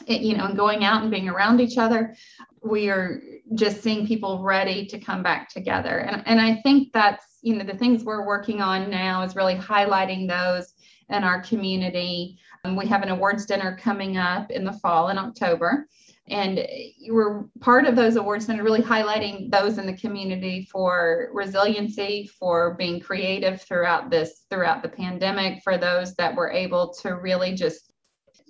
you 0.07 0.37
know, 0.37 0.47
and 0.47 0.57
going 0.57 0.85
out 0.85 1.03
and 1.03 1.11
being 1.11 1.29
around 1.29 1.61
each 1.61 1.79
other, 1.79 2.15
we 2.63 2.89
are 2.89 3.21
just 3.55 3.83
seeing 3.83 4.07
people 4.07 4.43
ready 4.43 4.87
to 4.87 4.99
come 4.99 5.23
back 5.23 5.49
together. 5.49 5.99
And, 5.99 6.23
and 6.27 6.41
I 6.41 6.57
think 6.63 6.93
that's, 6.93 7.39
you 7.43 7.57
know, 7.57 7.65
the 7.65 7.79
things 7.79 8.05
we're 8.05 8.27
working 8.27 8.61
on 8.61 8.91
now 8.91 9.23
is 9.23 9.37
really 9.37 9.55
highlighting 9.55 10.29
those 10.29 10.75
in 11.11 11.23
our 11.23 11.43
community. 11.43 12.39
Um, 12.65 12.77
we 12.77 12.87
have 12.87 13.03
an 13.03 13.11
awards 13.11 13.45
dinner 13.45 13.77
coming 13.81 14.17
up 14.17 14.51
in 14.51 14.65
the 14.65 14.73
fall 14.73 15.11
in 15.11 15.19
October. 15.19 15.87
And 16.29 16.67
we're 17.11 17.43
part 17.61 17.85
of 17.85 17.97
those 17.97 18.17
awards 18.17 18.49
and 18.49 18.63
really 18.63 18.81
highlighting 18.81 19.51
those 19.51 19.77
in 19.77 19.85
the 19.85 19.97
community 19.97 20.67
for 20.73 21.29
resiliency, 21.35 22.31
for 22.39 22.75
being 22.77 22.99
creative 22.99 23.61
throughout 23.61 24.11
this, 24.11 24.47
throughout 24.49 24.83
the 24.83 24.89
pandemic, 24.89 25.63
for 25.63 25.77
those 25.77 26.15
that 26.15 26.35
were 26.35 26.51
able 26.51 26.95
to 27.03 27.17
really 27.17 27.55
just 27.55 27.93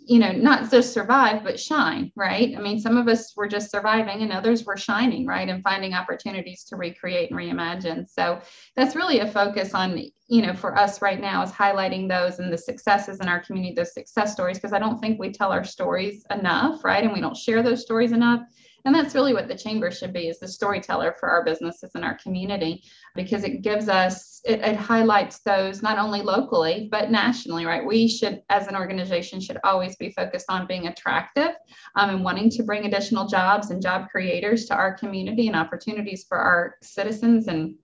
you 0.06 0.18
know, 0.18 0.32
not 0.32 0.70
just 0.70 0.92
survive, 0.92 1.42
but 1.42 1.58
shine, 1.58 2.12
right? 2.14 2.54
I 2.56 2.60
mean, 2.60 2.78
some 2.78 2.98
of 2.98 3.08
us 3.08 3.34
were 3.36 3.48
just 3.48 3.70
surviving 3.70 4.20
and 4.20 4.32
others 4.32 4.64
were 4.64 4.76
shining, 4.76 5.26
right? 5.26 5.48
And 5.48 5.62
finding 5.62 5.94
opportunities 5.94 6.64
to 6.64 6.76
recreate 6.76 7.30
and 7.30 7.38
reimagine. 7.38 8.06
So 8.08 8.40
that's 8.76 8.94
really 8.94 9.20
a 9.20 9.26
focus 9.26 9.72
on, 9.72 9.98
you 10.28 10.42
know, 10.42 10.52
for 10.52 10.76
us 10.76 11.00
right 11.00 11.20
now 11.20 11.42
is 11.42 11.50
highlighting 11.50 12.08
those 12.08 12.38
and 12.38 12.52
the 12.52 12.58
successes 12.58 13.20
in 13.20 13.28
our 13.28 13.40
community, 13.40 13.74
those 13.74 13.94
success 13.94 14.32
stories, 14.32 14.58
because 14.58 14.74
I 14.74 14.78
don't 14.78 14.98
think 14.98 15.18
we 15.18 15.32
tell 15.32 15.52
our 15.52 15.64
stories 15.64 16.24
enough, 16.30 16.84
right? 16.84 17.02
And 17.02 17.12
we 17.12 17.22
don't 17.22 17.36
share 17.36 17.62
those 17.62 17.80
stories 17.80 18.12
enough. 18.12 18.42
And 18.84 18.94
that's 18.94 19.14
really 19.14 19.32
what 19.32 19.48
the 19.48 19.56
chamber 19.56 19.90
should 19.90 20.12
be 20.12 20.28
is 20.28 20.38
the 20.38 20.48
storyteller 20.48 21.16
for 21.18 21.30
our 21.30 21.42
businesses 21.42 21.92
and 21.94 22.04
our 22.04 22.18
community 22.18 22.82
because 23.14 23.42
it 23.42 23.62
gives 23.62 23.88
us, 23.88 24.42
it, 24.44 24.60
it 24.60 24.76
highlights 24.76 25.38
those 25.40 25.82
not 25.82 25.98
only 25.98 26.20
locally, 26.20 26.88
but 26.90 27.10
nationally, 27.10 27.64
right? 27.64 27.84
We 27.84 28.06
should, 28.06 28.42
as 28.50 28.66
an 28.66 28.76
organization, 28.76 29.40
should 29.40 29.58
always 29.64 29.96
be 29.96 30.10
focused 30.10 30.46
on 30.50 30.66
being 30.66 30.88
attractive 30.88 31.50
um, 31.96 32.10
and 32.10 32.24
wanting 32.24 32.50
to 32.50 32.62
bring 32.62 32.84
additional 32.84 33.26
jobs 33.26 33.70
and 33.70 33.80
job 33.80 34.08
creators 34.10 34.66
to 34.66 34.74
our 34.74 34.92
community 34.92 35.46
and 35.46 35.56
opportunities 35.56 36.26
for 36.28 36.36
our 36.36 36.76
citizens 36.82 37.48
and 37.48 37.76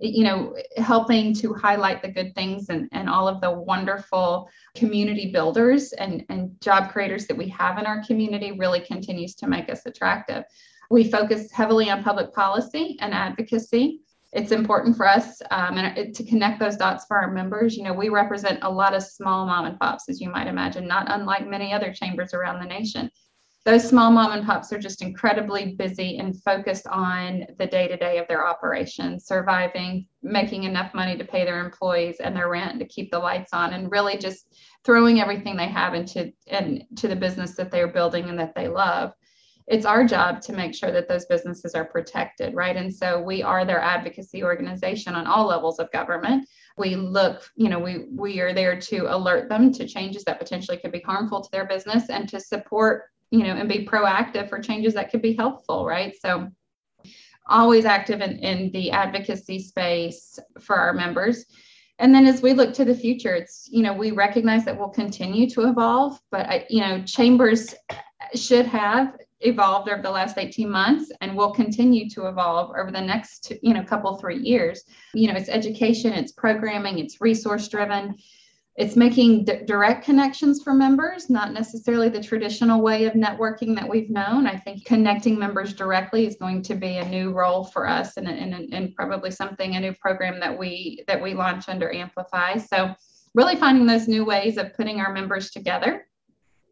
you 0.00 0.24
know, 0.24 0.56
helping 0.76 1.34
to 1.34 1.52
highlight 1.52 2.02
the 2.02 2.08
good 2.08 2.34
things 2.34 2.68
and, 2.68 2.88
and 2.92 3.08
all 3.08 3.26
of 3.26 3.40
the 3.40 3.50
wonderful 3.50 4.48
community 4.74 5.30
builders 5.32 5.92
and, 5.92 6.24
and 6.28 6.60
job 6.60 6.90
creators 6.90 7.26
that 7.26 7.36
we 7.36 7.48
have 7.48 7.78
in 7.78 7.86
our 7.86 8.04
community 8.04 8.52
really 8.52 8.80
continues 8.80 9.34
to 9.36 9.48
make 9.48 9.68
us 9.68 9.86
attractive. 9.86 10.44
We 10.90 11.10
focus 11.10 11.50
heavily 11.50 11.90
on 11.90 12.02
public 12.02 12.32
policy 12.32 12.96
and 13.00 13.12
advocacy. 13.12 14.00
It's 14.32 14.52
important 14.52 14.96
for 14.96 15.08
us 15.08 15.42
um, 15.50 15.76
and 15.76 16.14
to 16.14 16.24
connect 16.24 16.60
those 16.60 16.76
dots 16.76 17.04
for 17.06 17.16
our 17.16 17.32
members. 17.32 17.76
You 17.76 17.82
know, 17.82 17.92
we 17.92 18.10
represent 18.10 18.60
a 18.62 18.70
lot 18.70 18.94
of 18.94 19.02
small 19.02 19.46
mom 19.46 19.66
and 19.66 19.78
pops, 19.78 20.08
as 20.08 20.20
you 20.20 20.30
might 20.30 20.46
imagine, 20.46 20.86
not 20.86 21.10
unlike 21.10 21.48
many 21.48 21.72
other 21.72 21.92
chambers 21.92 22.32
around 22.32 22.60
the 22.60 22.66
nation 22.66 23.10
those 23.66 23.86
small 23.86 24.10
mom 24.10 24.32
and 24.32 24.46
pops 24.46 24.72
are 24.72 24.78
just 24.78 25.02
incredibly 25.02 25.74
busy 25.74 26.16
and 26.18 26.42
focused 26.42 26.86
on 26.86 27.44
the 27.58 27.66
day 27.66 27.86
to 27.88 27.96
day 27.96 28.16
of 28.16 28.26
their 28.26 28.46
operation, 28.46 29.20
surviving, 29.20 30.06
making 30.22 30.64
enough 30.64 30.94
money 30.94 31.16
to 31.18 31.24
pay 31.24 31.44
their 31.44 31.62
employees 31.62 32.20
and 32.20 32.34
their 32.34 32.48
rent 32.48 32.78
to 32.78 32.86
keep 32.86 33.10
the 33.10 33.18
lights 33.18 33.52
on, 33.52 33.74
and 33.74 33.90
really 33.90 34.16
just 34.16 34.56
throwing 34.84 35.20
everything 35.20 35.56
they 35.56 35.68
have 35.68 35.92
into 35.92 36.32
and 36.46 36.84
to 36.96 37.06
the 37.06 37.16
business 37.16 37.54
that 37.54 37.70
they're 37.70 37.92
building 37.92 38.30
and 38.30 38.38
that 38.38 38.54
they 38.54 38.66
love. 38.66 39.12
It's 39.66 39.86
our 39.86 40.04
job 40.04 40.40
to 40.42 40.54
make 40.54 40.74
sure 40.74 40.90
that 40.90 41.06
those 41.06 41.26
businesses 41.26 41.74
are 41.74 41.84
protected, 41.84 42.54
right? 42.54 42.76
And 42.76 42.92
so 42.92 43.20
we 43.20 43.42
are 43.42 43.66
their 43.66 43.80
advocacy 43.80 44.42
organization 44.42 45.14
on 45.14 45.26
all 45.26 45.46
levels 45.46 45.78
of 45.78 45.92
government. 45.92 46.48
We 46.78 46.96
look, 46.96 47.48
you 47.56 47.68
know, 47.68 47.78
we 47.78 48.06
we 48.10 48.40
are 48.40 48.54
there 48.54 48.80
to 48.80 49.14
alert 49.14 49.50
them 49.50 49.70
to 49.74 49.86
changes 49.86 50.24
that 50.24 50.40
potentially 50.40 50.78
could 50.78 50.92
be 50.92 51.02
harmful 51.02 51.42
to 51.42 51.50
their 51.52 51.66
business 51.66 52.08
and 52.08 52.26
to 52.30 52.40
support 52.40 53.04
you 53.30 53.44
know, 53.44 53.54
and 53.54 53.68
be 53.68 53.86
proactive 53.86 54.48
for 54.48 54.60
changes 54.60 54.94
that 54.94 55.10
could 55.10 55.22
be 55.22 55.34
helpful, 55.34 55.84
right? 55.84 56.14
So 56.20 56.50
always 57.46 57.84
active 57.84 58.20
in, 58.20 58.38
in 58.38 58.70
the 58.72 58.90
advocacy 58.90 59.58
space 59.58 60.38
for 60.60 60.76
our 60.76 60.92
members. 60.92 61.44
And 61.98 62.14
then 62.14 62.26
as 62.26 62.40
we 62.40 62.54
look 62.54 62.72
to 62.74 62.84
the 62.84 62.94
future, 62.94 63.34
it's, 63.34 63.68
you 63.70 63.82
know, 63.82 63.92
we 63.92 64.10
recognize 64.10 64.64
that 64.64 64.78
we'll 64.78 64.88
continue 64.88 65.48
to 65.50 65.68
evolve, 65.68 66.18
but, 66.30 66.46
I, 66.46 66.66
you 66.70 66.80
know, 66.80 67.02
chambers 67.02 67.74
should 68.34 68.66
have 68.66 69.16
evolved 69.40 69.88
over 69.88 70.02
the 70.02 70.10
last 70.10 70.38
18 70.38 70.70
months 70.70 71.10
and 71.20 71.36
will 71.36 71.52
continue 71.52 72.08
to 72.10 72.26
evolve 72.26 72.70
over 72.70 72.90
the 72.90 73.00
next, 73.00 73.52
you 73.62 73.74
know, 73.74 73.82
couple, 73.82 74.16
three 74.16 74.38
years. 74.38 74.82
You 75.12 75.28
know, 75.28 75.38
it's 75.38 75.48
education, 75.48 76.12
it's 76.12 76.32
programming, 76.32 76.98
it's 76.98 77.20
resource 77.20 77.68
driven 77.68 78.16
it's 78.80 78.96
making 78.96 79.44
d- 79.44 79.60
direct 79.66 80.02
connections 80.02 80.62
for 80.62 80.72
members, 80.72 81.28
not 81.28 81.52
necessarily 81.52 82.08
the 82.08 82.22
traditional 82.22 82.80
way 82.80 83.04
of 83.04 83.12
networking 83.12 83.76
that 83.76 83.86
we've 83.86 84.08
known. 84.08 84.46
I 84.46 84.56
think 84.56 84.86
connecting 84.86 85.38
members 85.38 85.74
directly 85.74 86.26
is 86.26 86.36
going 86.36 86.62
to 86.62 86.74
be 86.74 86.96
a 86.96 87.04
new 87.06 87.30
role 87.30 87.62
for 87.62 87.86
us 87.86 88.16
and, 88.16 88.26
and, 88.26 88.72
and 88.72 88.96
probably 88.96 89.32
something, 89.32 89.76
a 89.76 89.80
new 89.80 89.92
program 90.00 90.40
that 90.40 90.58
we 90.58 91.04
that 91.06 91.20
we 91.20 91.34
launch 91.34 91.68
under 91.68 91.92
Amplify. 91.92 92.56
So 92.56 92.94
really 93.34 93.54
finding 93.54 93.84
those 93.84 94.08
new 94.08 94.24
ways 94.24 94.56
of 94.56 94.72
putting 94.72 94.98
our 94.98 95.12
members 95.12 95.50
together 95.50 96.06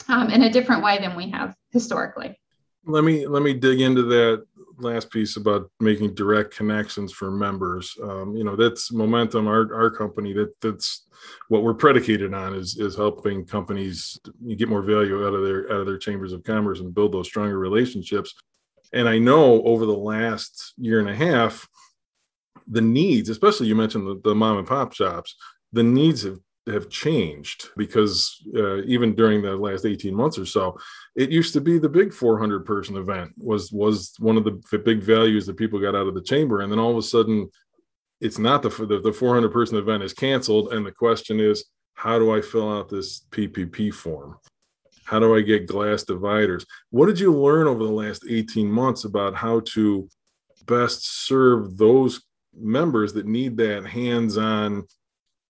um, 0.09 0.31
in 0.31 0.45
a 0.45 0.51
different 0.51 0.83
way 0.83 0.97
than 0.99 1.15
we 1.15 1.29
have 1.29 1.55
historically. 1.73 2.41
Let 2.87 3.05
me 3.05 3.27
let 3.27 3.43
me 3.43 3.53
dig 3.53 3.83
into 3.83 4.05
that 4.05 4.47
last 4.79 5.11
piece 5.11 5.37
about 5.37 5.71
making 5.81 6.15
direct 6.15 6.57
connections 6.57 7.13
for 7.13 7.31
members. 7.31 7.97
Um, 8.03 8.37
you 8.37 8.45
know, 8.45 8.57
that's 8.57 8.93
momentum. 8.93 9.49
Our 9.49 9.75
our 9.75 9.91
company 9.91 10.33
that 10.35 10.59
that's 10.61 11.07
what 11.49 11.63
we're 11.63 11.75
predicated 11.75 12.35
on 12.35 12.55
is 12.55 12.79
is 12.79 12.97
helping 12.97 13.45
companies 13.45 14.19
get 14.57 14.69
more 14.69 14.83
value 14.83 15.27
out 15.27 15.35
of 15.35 15.45
their 15.45 15.65
out 15.73 15.81
of 15.81 15.87
their 15.87 15.99
chambers 15.99 16.33
of 16.33 16.45
commerce 16.45 16.81
and 16.81 16.95
build 16.95 17.13
those 17.13 17.27
stronger 17.27 17.59
relationships. 17.59 18.35
And 18.93 19.09
I 19.09 19.19
know 19.19 19.63
over 19.65 19.85
the 19.85 19.97
last 19.97 20.75
year 20.79 21.01
and 21.01 21.11
a 21.11 21.15
half, 21.15 21.69
the 22.67 22.81
needs, 22.81 23.29
especially 23.29 23.67
you 23.67 23.77
mentioned 23.77 24.07
the, 24.07 24.21
the 24.25 24.35
mom 24.35 24.59
and 24.59 24.67
pop 24.67 24.95
shops, 24.95 25.35
the 25.73 25.83
needs 25.83 26.23
have 26.23 26.39
have 26.69 26.89
changed 26.89 27.69
because 27.77 28.43
uh, 28.57 28.83
even 28.83 29.15
during 29.15 29.43
the 29.43 29.57
last 29.57 29.85
18 29.85 30.15
months 30.15 30.39
or 30.39 30.47
so 30.47 30.79
it 31.17 31.31
used 31.31 31.53
to 31.53 31.61
be 31.61 31.79
the 31.79 31.89
big 31.89 32.13
400 32.13 32.65
person 32.65 32.97
event 32.97 33.33
was 33.39 33.73
was 33.73 34.15
one 34.19 34.37
of 34.37 34.45
the, 34.45 34.79
big 34.79 35.03
values 35.03 35.47
that 35.47 35.57
people 35.57 35.81
got 35.81 35.95
out 35.95 36.07
of 36.07 36.15
the 36.15 36.23
chamber. 36.23 36.61
And 36.61 36.71
then 36.71 36.79
all 36.79 36.91
of 36.91 36.97
a 36.97 37.03
sudden 37.03 37.49
it's 38.21 38.39
not 38.39 38.63
the, 38.63 38.69
the, 38.69 39.01
the 39.01 39.13
400 39.13 39.53
person 39.53 39.79
event 39.79 40.03
is 40.03 40.13
canceled. 40.13 40.73
And 40.73 40.85
the 40.85 40.93
question 40.93 41.41
is 41.41 41.65
how 41.95 42.19
do 42.19 42.35
i 42.35 42.41
fill 42.41 42.73
out 42.73 42.89
this 42.89 43.27
ppp 43.31 43.93
form? 43.93 44.37
How 45.05 45.19
do 45.19 45.35
i 45.37 45.41
get 45.41 45.67
glass 45.67 46.05
dividers? 46.05 46.65
What 46.91 47.07
did 47.07 47.19
you 47.19 47.35
learn 47.35 47.67
over 47.67 47.83
the 47.85 47.91
last 47.91 48.25
18 48.29 48.71
months 48.71 49.05
about 49.05 49.35
how 49.35 49.61
to 49.73 50.09
best 50.67 51.27
serve 51.27 51.77
those 51.77 52.23
members 52.55 53.13
that 53.15 53.27
need 53.27 53.57
that 53.57 53.87
hands-on 53.87 54.85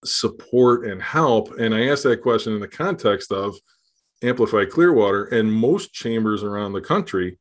support 0.05 0.87
and 0.87 1.03
help 1.03 1.51
and 1.59 1.75
i 1.75 1.89
asked 1.89 2.05
that 2.05 2.23
question 2.23 2.53
in 2.53 2.61
the 2.61 2.69
context 2.69 3.33
of 3.33 3.57
amplify 4.23 4.65
clearwater 4.65 5.25
and 5.27 5.53
most 5.53 5.93
chambers 5.93 6.43
around 6.43 6.73
the 6.73 6.81
country 6.81 7.39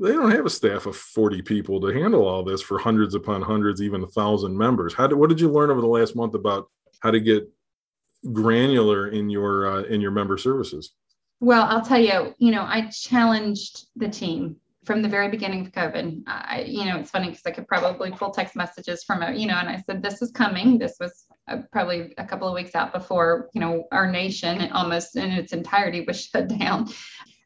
they 0.00 0.12
don't 0.12 0.30
have 0.30 0.46
a 0.46 0.50
staff 0.50 0.86
of 0.86 0.96
40 0.96 1.42
people 1.42 1.78
to 1.82 1.88
handle 1.88 2.26
all 2.26 2.42
this 2.42 2.62
for 2.62 2.78
hundreds 2.78 3.14
upon 3.14 3.42
hundreds, 3.42 3.82
even 3.82 4.02
a 4.02 4.06
thousand 4.06 4.56
members. 4.56 4.94
How 4.94 5.06
did, 5.06 5.16
what 5.16 5.28
did 5.28 5.40
you 5.40 5.50
learn 5.50 5.70
over 5.70 5.82
the 5.82 5.86
last 5.86 6.16
month 6.16 6.34
about 6.34 6.70
how 7.00 7.10
to 7.10 7.20
get 7.20 7.46
granular 8.32 9.08
in 9.08 9.28
your 9.28 9.66
uh, 9.66 9.82
in 9.82 10.00
your 10.00 10.10
member 10.10 10.38
services? 10.38 10.92
Well, 11.40 11.64
I'll 11.64 11.82
tell 11.82 12.00
you, 12.00 12.34
you 12.38 12.50
know, 12.50 12.62
I 12.62 12.88
challenged 12.90 13.86
the 13.96 14.08
team 14.08 14.56
from 14.84 15.02
the 15.02 15.08
very 15.08 15.28
beginning 15.28 15.66
of 15.66 15.72
COVID. 15.72 16.22
I, 16.26 16.64
you 16.66 16.86
know, 16.86 16.96
it's 16.96 17.10
funny 17.10 17.28
because 17.28 17.46
I 17.46 17.50
could 17.50 17.68
probably 17.68 18.10
pull 18.10 18.30
text 18.30 18.56
messages 18.56 19.04
from 19.04 19.22
it, 19.22 19.36
you 19.36 19.46
know, 19.46 19.54
and 19.54 19.68
I 19.68 19.82
said, 19.86 20.02
this 20.02 20.22
is 20.22 20.30
coming. 20.30 20.78
This 20.78 20.96
was 20.98 21.26
Uh, 21.48 21.58
probably 21.72 22.14
a 22.18 22.24
couple 22.24 22.46
of 22.46 22.54
weeks 22.54 22.74
out 22.74 22.92
before, 22.92 23.48
you 23.54 23.60
know, 23.60 23.84
our 23.92 24.10
nation 24.10 24.70
almost 24.72 25.16
in 25.16 25.30
its 25.30 25.52
entirety 25.52 26.02
was 26.02 26.24
shut 26.24 26.48
down. 26.48 26.88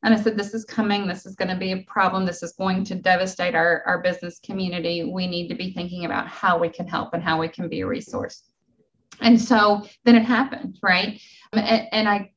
And 0.05 0.13
I 0.13 0.21
said, 0.21 0.37
this 0.37 0.53
is 0.53 0.67
coming. 0.67 1.07
This 1.07 1.25
is 1.25 1.35
going 1.35 1.49
to 1.49 1.57
be 1.57 1.73
a 1.73 1.83
problem. 1.85 2.27
This 2.27 2.43
is 2.43 2.53
going 2.53 2.85
to 2.85 2.95
devastate 2.95 3.55
our, 3.55 3.83
our 3.87 4.03
business 4.03 4.39
community. 4.39 5.05
We 5.05 5.27
need 5.27 5.49
to 5.49 5.55
be 5.55 5.73
thinking 5.73 6.05
about 6.05 6.29
how 6.29 6.59
we 6.59 6.69
can 6.69 6.87
help 6.87 7.15
and 7.15 7.23
how 7.23 7.41
we 7.41 7.49
can 7.49 7.69
be 7.71 7.81
a 7.81 7.87
resource. 7.87 8.43
And 9.23 9.41
so 9.41 9.87
then 10.05 10.17
it 10.17 10.25
happened, 10.25 10.79
right? 10.83 11.21
Um, 11.55 11.61
and, 11.61 11.89
and 11.93 12.09
I, 12.09 12.33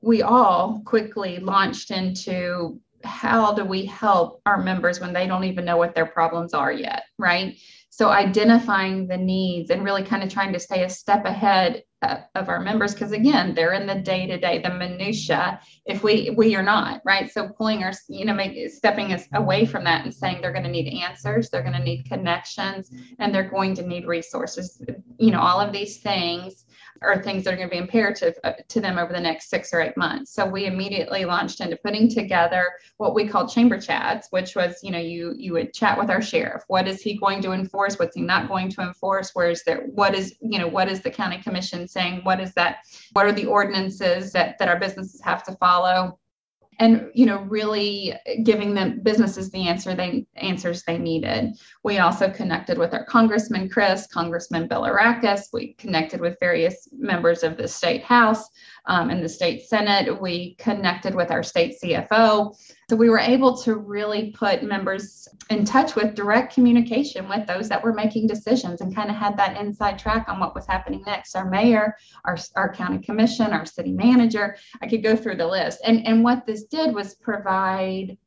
we 0.00 0.22
all 0.22 0.80
quickly 0.86 1.38
launched 1.40 1.90
into 1.90 2.80
how 3.04 3.52
do 3.52 3.64
we 3.64 3.86
help 3.86 4.40
our 4.46 4.62
members 4.62 5.00
when 5.00 5.12
they 5.12 5.26
don't 5.26 5.44
even 5.44 5.64
know 5.64 5.76
what 5.76 5.94
their 5.94 6.06
problems 6.06 6.54
are 6.54 6.72
yet, 6.72 7.04
right? 7.18 7.56
So 7.90 8.08
identifying 8.08 9.06
the 9.06 9.16
needs 9.16 9.70
and 9.70 9.84
really 9.84 10.02
kind 10.02 10.22
of 10.22 10.32
trying 10.32 10.52
to 10.52 10.60
stay 10.60 10.84
a 10.84 10.88
step 10.88 11.24
ahead 11.24 11.82
uh, 12.02 12.20
of 12.34 12.48
our 12.48 12.60
members 12.60 12.94
because 12.94 13.12
again 13.12 13.54
they're 13.54 13.74
in 13.74 13.86
the 13.86 13.94
day 13.94 14.26
to 14.26 14.38
day 14.38 14.58
the 14.58 14.70
minutia 14.70 15.60
if 15.84 16.02
we 16.02 16.30
we 16.30 16.56
are 16.56 16.62
not 16.62 17.02
right 17.04 17.30
so 17.30 17.50
pulling 17.58 17.82
our 17.82 17.92
you 18.08 18.24
know 18.24 18.32
make 18.32 18.70
stepping 18.70 19.12
us 19.12 19.26
away 19.34 19.66
from 19.66 19.84
that 19.84 20.02
and 20.02 20.14
saying 20.14 20.40
they're 20.40 20.52
going 20.52 20.64
to 20.64 20.70
need 20.70 21.02
answers 21.02 21.50
they're 21.50 21.62
going 21.62 21.74
to 21.74 21.84
need 21.84 22.08
connections 22.08 22.90
and 23.18 23.34
they're 23.34 23.50
going 23.50 23.74
to 23.74 23.86
need 23.86 24.06
resources 24.06 24.82
you 25.18 25.30
know 25.30 25.40
all 25.40 25.60
of 25.60 25.74
these 25.74 25.98
things 25.98 26.64
are 27.02 27.22
things 27.22 27.44
that 27.44 27.54
are 27.54 27.56
going 27.56 27.68
to 27.68 27.74
be 27.74 27.78
imperative 27.78 28.34
uh, 28.44 28.52
to 28.68 28.80
them 28.80 28.98
over 28.98 29.12
the 29.12 29.20
next 29.20 29.48
six 29.48 29.72
or 29.72 29.80
eight 29.80 29.96
months. 29.96 30.32
So 30.34 30.46
we 30.46 30.66
immediately 30.66 31.24
launched 31.24 31.60
into 31.60 31.76
putting 31.76 32.08
together 32.08 32.70
what 32.98 33.14
we 33.14 33.26
call 33.26 33.48
chamber 33.48 33.80
chats, 33.80 34.28
which 34.30 34.54
was, 34.54 34.80
you 34.82 34.90
know, 34.90 34.98
you 34.98 35.34
you 35.36 35.52
would 35.54 35.72
chat 35.72 35.98
with 35.98 36.10
our 36.10 36.22
sheriff. 36.22 36.62
What 36.68 36.86
is 36.86 37.00
he 37.00 37.18
going 37.18 37.42
to 37.42 37.52
enforce? 37.52 37.98
What's 37.98 38.16
he 38.16 38.22
not 38.22 38.48
going 38.48 38.70
to 38.70 38.82
enforce? 38.82 39.30
Where 39.34 39.50
is 39.50 39.62
there? 39.64 39.86
What 39.94 40.14
is, 40.14 40.34
you 40.40 40.58
know, 40.58 40.68
what 40.68 40.88
is 40.88 41.00
the 41.00 41.10
county 41.10 41.38
commission 41.38 41.88
saying? 41.88 42.20
What 42.24 42.40
is 42.40 42.52
that? 42.54 42.78
What 43.12 43.26
are 43.26 43.32
the 43.32 43.46
ordinances 43.46 44.32
that 44.32 44.58
that 44.58 44.68
our 44.68 44.78
businesses 44.78 45.20
have 45.22 45.42
to 45.44 45.52
follow? 45.56 46.18
And 46.80 47.10
you 47.14 47.26
know 47.26 47.42
really 47.42 48.14
giving 48.42 48.74
them 48.74 49.00
businesses 49.02 49.50
the 49.50 49.68
answer 49.68 49.94
they 49.94 50.26
answers 50.36 50.82
they 50.82 50.98
needed. 50.98 51.52
We 51.84 51.98
also 51.98 52.30
connected 52.30 52.78
with 52.78 52.94
our 52.94 53.04
congressman 53.04 53.68
Crist 53.68 54.10
congressman 54.10 54.66
Bill 54.66 54.82
bilirakis 54.82 55.52
we 55.52 55.74
connected 55.74 56.20
with 56.20 56.40
various 56.40 56.88
members 56.92 57.42
of 57.42 57.56
the 57.56 57.68
state 57.68 58.02
house 58.02 58.42
um, 58.86 59.10
and 59.10 59.22
the 59.22 59.28
state 59.28 59.68
senate. 59.68 60.20
We 60.20 60.54
connected 60.54 61.14
with 61.14 61.30
our 61.30 61.42
state 61.42 61.76
cfo 61.82 62.56
so 62.90 62.96
we 62.96 63.08
were 63.08 63.20
able 63.20 63.56
to 63.56 63.76
really 63.76 64.32
put 64.32 64.64
members 64.64 65.28
in 65.48 65.64
touch 65.64 65.94
with 65.94 66.16
direct 66.16 66.52
communication 66.52 67.28
with 67.28 67.46
those 67.46 67.68
that 67.68 67.80
were 67.80 67.92
making 67.92 68.26
decisions 68.26 68.80
and 68.80 68.92
kind 68.92 69.08
of 69.08 69.14
had 69.14 69.36
that 69.36 69.56
inside 69.56 69.96
track 69.96 70.28
on 70.28 70.40
what 70.40 70.56
was 70.56 70.66
happening 70.66 71.04
next. 71.06 71.36
Our 71.36 71.48
mayor, 71.48 71.94
our, 72.24 72.36
our 72.56 72.74
county 72.74 72.98
commission, 72.98 73.52
our 73.52 73.64
city 73.64 73.92
manager, 73.92 74.56
I 74.82 74.88
could 74.88 75.04
go 75.04 75.14
through 75.14 75.36
the 75.36 75.46
list. 75.46 75.80
And, 75.84 76.04
and 76.04 76.24
what 76.24 76.46
this 76.46 76.64
did 76.64 76.92
was 76.92 77.14
provide 77.14 78.18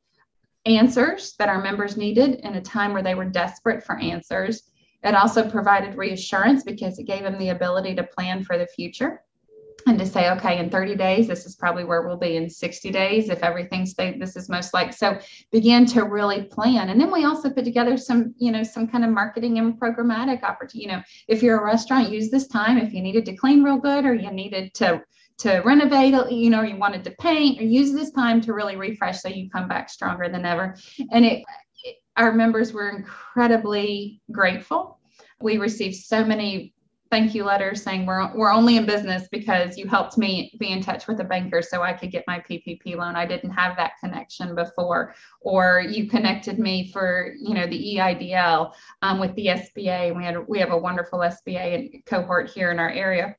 answers 0.65 1.35
that 1.39 1.49
our 1.49 1.61
members 1.61 1.97
needed 1.97 2.35
in 2.35 2.55
a 2.55 2.61
time 2.61 2.93
where 2.93 3.03
they 3.03 3.15
were 3.15 3.25
desperate 3.25 3.83
for 3.83 3.99
answers. 3.99 4.63
It 5.03 5.13
also 5.13 5.49
provided 5.49 5.97
reassurance 5.97 6.63
because 6.63 6.97
it 6.99 7.03
gave 7.03 7.23
them 7.23 7.37
the 7.37 7.49
ability 7.49 7.95
to 7.95 8.03
plan 8.03 8.45
for 8.45 8.57
the 8.57 8.67
future 8.67 9.23
and 9.85 9.99
to 9.99 10.05
say, 10.05 10.29
okay, 10.31 10.59
in 10.59 10.69
30 10.69 10.95
days, 10.95 11.27
this 11.27 11.45
is 11.45 11.55
probably 11.55 11.83
where 11.83 12.03
we'll 12.03 12.17
be 12.17 12.37
in 12.37 12.49
60 12.49 12.91
days. 12.91 13.29
If 13.29 13.43
everything 13.43 13.85
stays, 13.85 14.15
this 14.19 14.35
is 14.35 14.49
most 14.49 14.73
like 14.73 14.93
so 14.93 15.19
begin 15.51 15.85
to 15.87 16.03
really 16.03 16.43
plan. 16.43 16.89
And 16.89 16.99
then 16.99 17.11
we 17.11 17.25
also 17.25 17.49
put 17.49 17.65
together 17.65 17.97
some, 17.97 18.33
you 18.37 18.51
know, 18.51 18.63
some 18.63 18.87
kind 18.87 19.03
of 19.03 19.11
marketing 19.11 19.59
and 19.59 19.79
programmatic 19.79 20.43
opportunity. 20.43 20.79
You 20.83 20.87
know, 20.87 21.03
if 21.27 21.43
you're 21.43 21.59
a 21.59 21.65
restaurant, 21.65 22.11
use 22.11 22.31
this 22.31 22.47
time. 22.47 22.77
If 22.77 22.93
you 22.93 23.01
needed 23.01 23.25
to 23.25 23.35
clean 23.35 23.63
real 23.63 23.77
good 23.77 24.05
or 24.05 24.13
you 24.13 24.31
needed 24.31 24.73
to 24.75 25.03
to 25.39 25.59
renovate, 25.65 26.13
you 26.31 26.49
know, 26.49 26.61
you 26.61 26.77
wanted 26.77 27.03
to 27.03 27.11
paint 27.19 27.59
or 27.59 27.63
use 27.63 27.91
this 27.91 28.11
time 28.11 28.39
to 28.41 28.53
really 28.53 28.75
refresh 28.75 29.21
so 29.21 29.29
you 29.29 29.49
come 29.49 29.67
back 29.67 29.89
stronger 29.89 30.29
than 30.29 30.45
ever. 30.45 30.75
And 31.11 31.25
it, 31.25 31.43
it 31.83 31.95
our 32.15 32.31
members 32.31 32.71
were 32.71 32.89
incredibly 32.89 34.21
grateful. 34.31 34.99
We 35.41 35.57
received 35.57 35.95
so 35.95 36.23
many 36.23 36.73
thank 37.13 37.35
you 37.35 37.43
letters 37.43 37.83
saying 37.83 38.07
we're, 38.07 38.35
we're 38.35 38.51
only 38.51 38.75
in 38.75 38.87
business 38.87 39.27
because 39.31 39.77
you 39.77 39.87
helped 39.87 40.17
me 40.17 40.51
be 40.59 40.71
in 40.71 40.81
touch 40.81 41.07
with 41.07 41.19
a 41.19 41.23
banker 41.23 41.61
so 41.61 41.83
I 41.83 41.93
could 41.93 42.09
get 42.09 42.23
my 42.25 42.39
PPP 42.39 42.95
loan. 42.95 43.15
I 43.15 43.27
didn't 43.27 43.51
have 43.51 43.77
that 43.77 43.91
connection 43.99 44.55
before. 44.55 45.13
Or 45.39 45.79
you 45.87 46.09
connected 46.09 46.57
me 46.57 46.91
for, 46.91 47.35
you 47.39 47.53
know, 47.53 47.67
the 47.67 47.97
EIDL 47.97 48.73
um, 49.03 49.19
with 49.19 49.35
the 49.35 49.45
SBA. 49.45 50.17
We 50.17 50.23
had 50.23 50.47
we 50.47 50.57
have 50.57 50.71
a 50.71 50.77
wonderful 50.77 51.19
SBA 51.19 52.03
cohort 52.07 52.49
here 52.49 52.71
in 52.71 52.79
our 52.79 52.89
area 52.89 53.35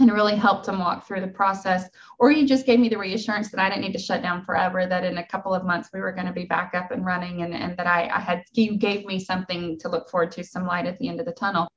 and 0.00 0.12
really 0.12 0.34
helped 0.34 0.66
them 0.66 0.80
walk 0.80 1.06
through 1.06 1.20
the 1.20 1.28
process. 1.28 1.88
Or 2.18 2.32
you 2.32 2.44
just 2.44 2.66
gave 2.66 2.80
me 2.80 2.88
the 2.88 2.98
reassurance 2.98 3.52
that 3.52 3.60
I 3.60 3.68
didn't 3.68 3.82
need 3.82 3.92
to 3.92 4.02
shut 4.02 4.20
down 4.20 4.44
forever, 4.44 4.84
that 4.84 5.04
in 5.04 5.18
a 5.18 5.26
couple 5.28 5.54
of 5.54 5.64
months 5.64 5.90
we 5.94 6.00
were 6.00 6.10
going 6.10 6.26
to 6.26 6.32
be 6.32 6.46
back 6.46 6.72
up 6.74 6.90
and 6.90 7.06
running 7.06 7.42
and, 7.42 7.54
and 7.54 7.76
that 7.76 7.86
I, 7.86 8.08
I 8.08 8.18
had, 8.18 8.42
you 8.54 8.76
gave 8.76 9.06
me 9.06 9.20
something 9.20 9.78
to 9.78 9.88
look 9.88 10.10
forward 10.10 10.32
to, 10.32 10.42
some 10.42 10.66
light 10.66 10.86
at 10.86 10.98
the 10.98 11.08
end 11.08 11.20
of 11.20 11.26
the 11.26 11.32
tunnel. 11.32 11.68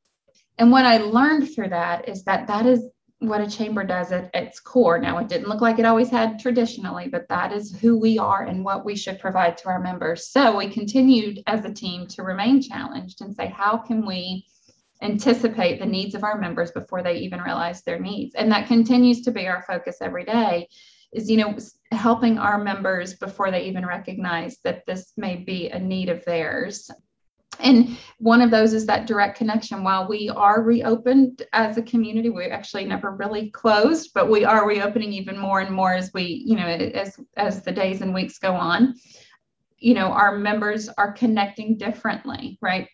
And 0.60 0.72
what 0.72 0.86
I 0.86 0.98
learned 0.98 1.54
through 1.54 1.70
that 1.70 2.08
is 2.08 2.24
that 2.26 2.48
that 2.48 2.66
is 2.66 2.84
what 3.20 3.42
a 3.42 3.50
chamber 3.50 3.84
does 3.84 4.12
at 4.12 4.30
its 4.34 4.60
core. 4.60 5.00
Now, 5.00 5.18
it 5.18 5.28
didn't 5.28 5.48
look 5.48 5.62
like 5.62 5.80
it 5.80 5.86
always 5.86 6.10
had 6.10 6.40
traditionally, 6.40 7.08
but 7.08 7.28
that 7.30 7.52
is 7.52 7.78
who 7.80 7.98
we 7.98 8.18
are 8.18 8.44
and 8.44 8.64
what 8.64 8.86
we 8.86 8.96
should 8.96 9.20
provide 9.20 9.58
to 9.58 9.70
our 9.70 9.80
members. 9.80 10.28
So 10.28 10.58
we 10.58 10.70
continued 10.70 11.42
as 11.48 11.66
a 11.66 11.74
team 11.74 12.08
to 12.08 12.24
remain 12.24 12.62
challenged 12.62 13.22
and 13.22 13.36
say, 13.36 13.48
how 13.48 13.78
can 13.78 14.06
we 14.06 14.46
anticipate 15.02 15.80
the 15.80 15.86
needs 15.86 16.14
of 16.14 16.24
our 16.24 16.38
members 16.38 16.72
before 16.72 17.04
they 17.04 17.18
even 17.20 17.42
realize 17.42 17.82
their 17.82 18.00
needs? 18.00 18.36
And 18.36 18.52
that 18.52 18.68
continues 18.68 19.22
to 19.22 19.32
be 19.32 19.48
our 19.48 19.64
focus 19.64 19.98
every 20.02 20.26
day 20.26 20.68
is 21.12 21.30
you 21.30 21.38
know 21.38 21.58
helping 21.92 22.38
our 22.38 22.64
members 22.64 23.16
before 23.16 23.52
they 23.52 23.64
even 23.64 23.86
recognize 23.86 24.58
that 24.64 24.86
this 24.86 25.14
may 25.18 25.36
be 25.36 25.70
a 25.70 25.80
need 25.80 26.10
of 26.10 26.24
theirs 26.26 26.90
and 27.60 27.98
one 28.20 28.42
of 28.42 28.52
those 28.52 28.74
is 28.74 28.86
that 28.86 29.08
direct 29.08 29.38
connection. 29.38 29.84
While 29.84 30.08
we 30.08 30.30
are 30.30 30.62
reopened 30.62 31.44
as 31.54 31.78
a 31.78 31.82
community, 31.82 32.30
we 32.30 32.46
actually 32.46 32.86
never 32.86 33.12
really 33.12 33.50
closed, 33.52 34.12
but 34.14 34.30
we 34.30 34.46
are 34.46 34.68
reopening 34.68 35.14
even 35.14 35.38
more 35.38 35.60
and 35.60 35.74
more 35.74 35.94
as 35.94 36.12
we, 36.14 36.44
you 36.46 36.56
know, 36.56 36.68
as 36.68 37.20
as 37.38 37.62
the 37.64 37.72
days 37.72 38.02
and 38.02 38.14
weeks 38.14 38.40
go 38.40 38.54
on. 38.54 38.96
You 39.78 39.94
know, 39.94 40.08
our 40.08 40.38
members 40.38 40.90
are 40.90 41.14
connecting 41.14 41.78
differently, 41.78 42.58
right? 42.62 42.88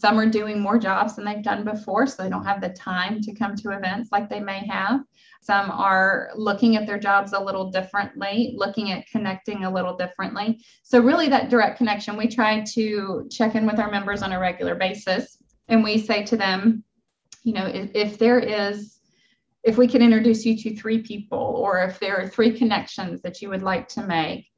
Some 0.00 0.18
are 0.18 0.26
doing 0.26 0.60
more 0.60 0.78
jobs 0.78 1.14
than 1.14 1.26
they've 1.26 1.42
done 1.42 1.62
before, 1.62 2.06
so 2.06 2.22
they 2.22 2.30
don't 2.30 2.44
have 2.44 2.62
the 2.62 2.70
time 2.70 3.20
to 3.20 3.34
come 3.34 3.54
to 3.56 3.72
events 3.72 4.08
like 4.10 4.30
they 4.30 4.40
may 4.40 4.66
have. 4.66 5.02
Some 5.42 5.70
are 5.70 6.30
looking 6.34 6.76
at 6.76 6.86
their 6.86 6.98
jobs 6.98 7.34
a 7.34 7.40
little 7.40 7.70
differently, 7.70 8.54
looking 8.56 8.92
at 8.92 9.06
connecting 9.08 9.64
a 9.64 9.70
little 9.70 9.96
differently. 9.96 10.64
So, 10.82 11.00
really, 11.00 11.28
that 11.28 11.50
direct 11.50 11.76
connection, 11.76 12.16
we 12.16 12.28
try 12.28 12.64
to 12.72 13.28
check 13.30 13.54
in 13.54 13.66
with 13.66 13.78
our 13.78 13.90
members 13.90 14.22
on 14.22 14.32
a 14.32 14.40
regular 14.40 14.74
basis 14.74 15.36
and 15.68 15.84
we 15.84 15.98
say 15.98 16.24
to 16.24 16.36
them, 16.36 16.82
you 17.44 17.52
know, 17.52 17.66
if, 17.66 17.90
if 17.94 18.18
there 18.18 18.38
is 18.38 19.00
if 19.62 19.76
we 19.76 19.86
could 19.86 20.00
introduce 20.00 20.46
you 20.46 20.56
to 20.56 20.74
three 20.74 21.02
people 21.02 21.38
or 21.38 21.82
if 21.82 22.00
there 22.00 22.16
are 22.16 22.26
three 22.26 22.56
connections 22.56 23.20
that 23.22 23.42
you 23.42 23.50
would 23.50 23.62
like 23.62 23.88
to 23.88 24.06
make 24.06 24.49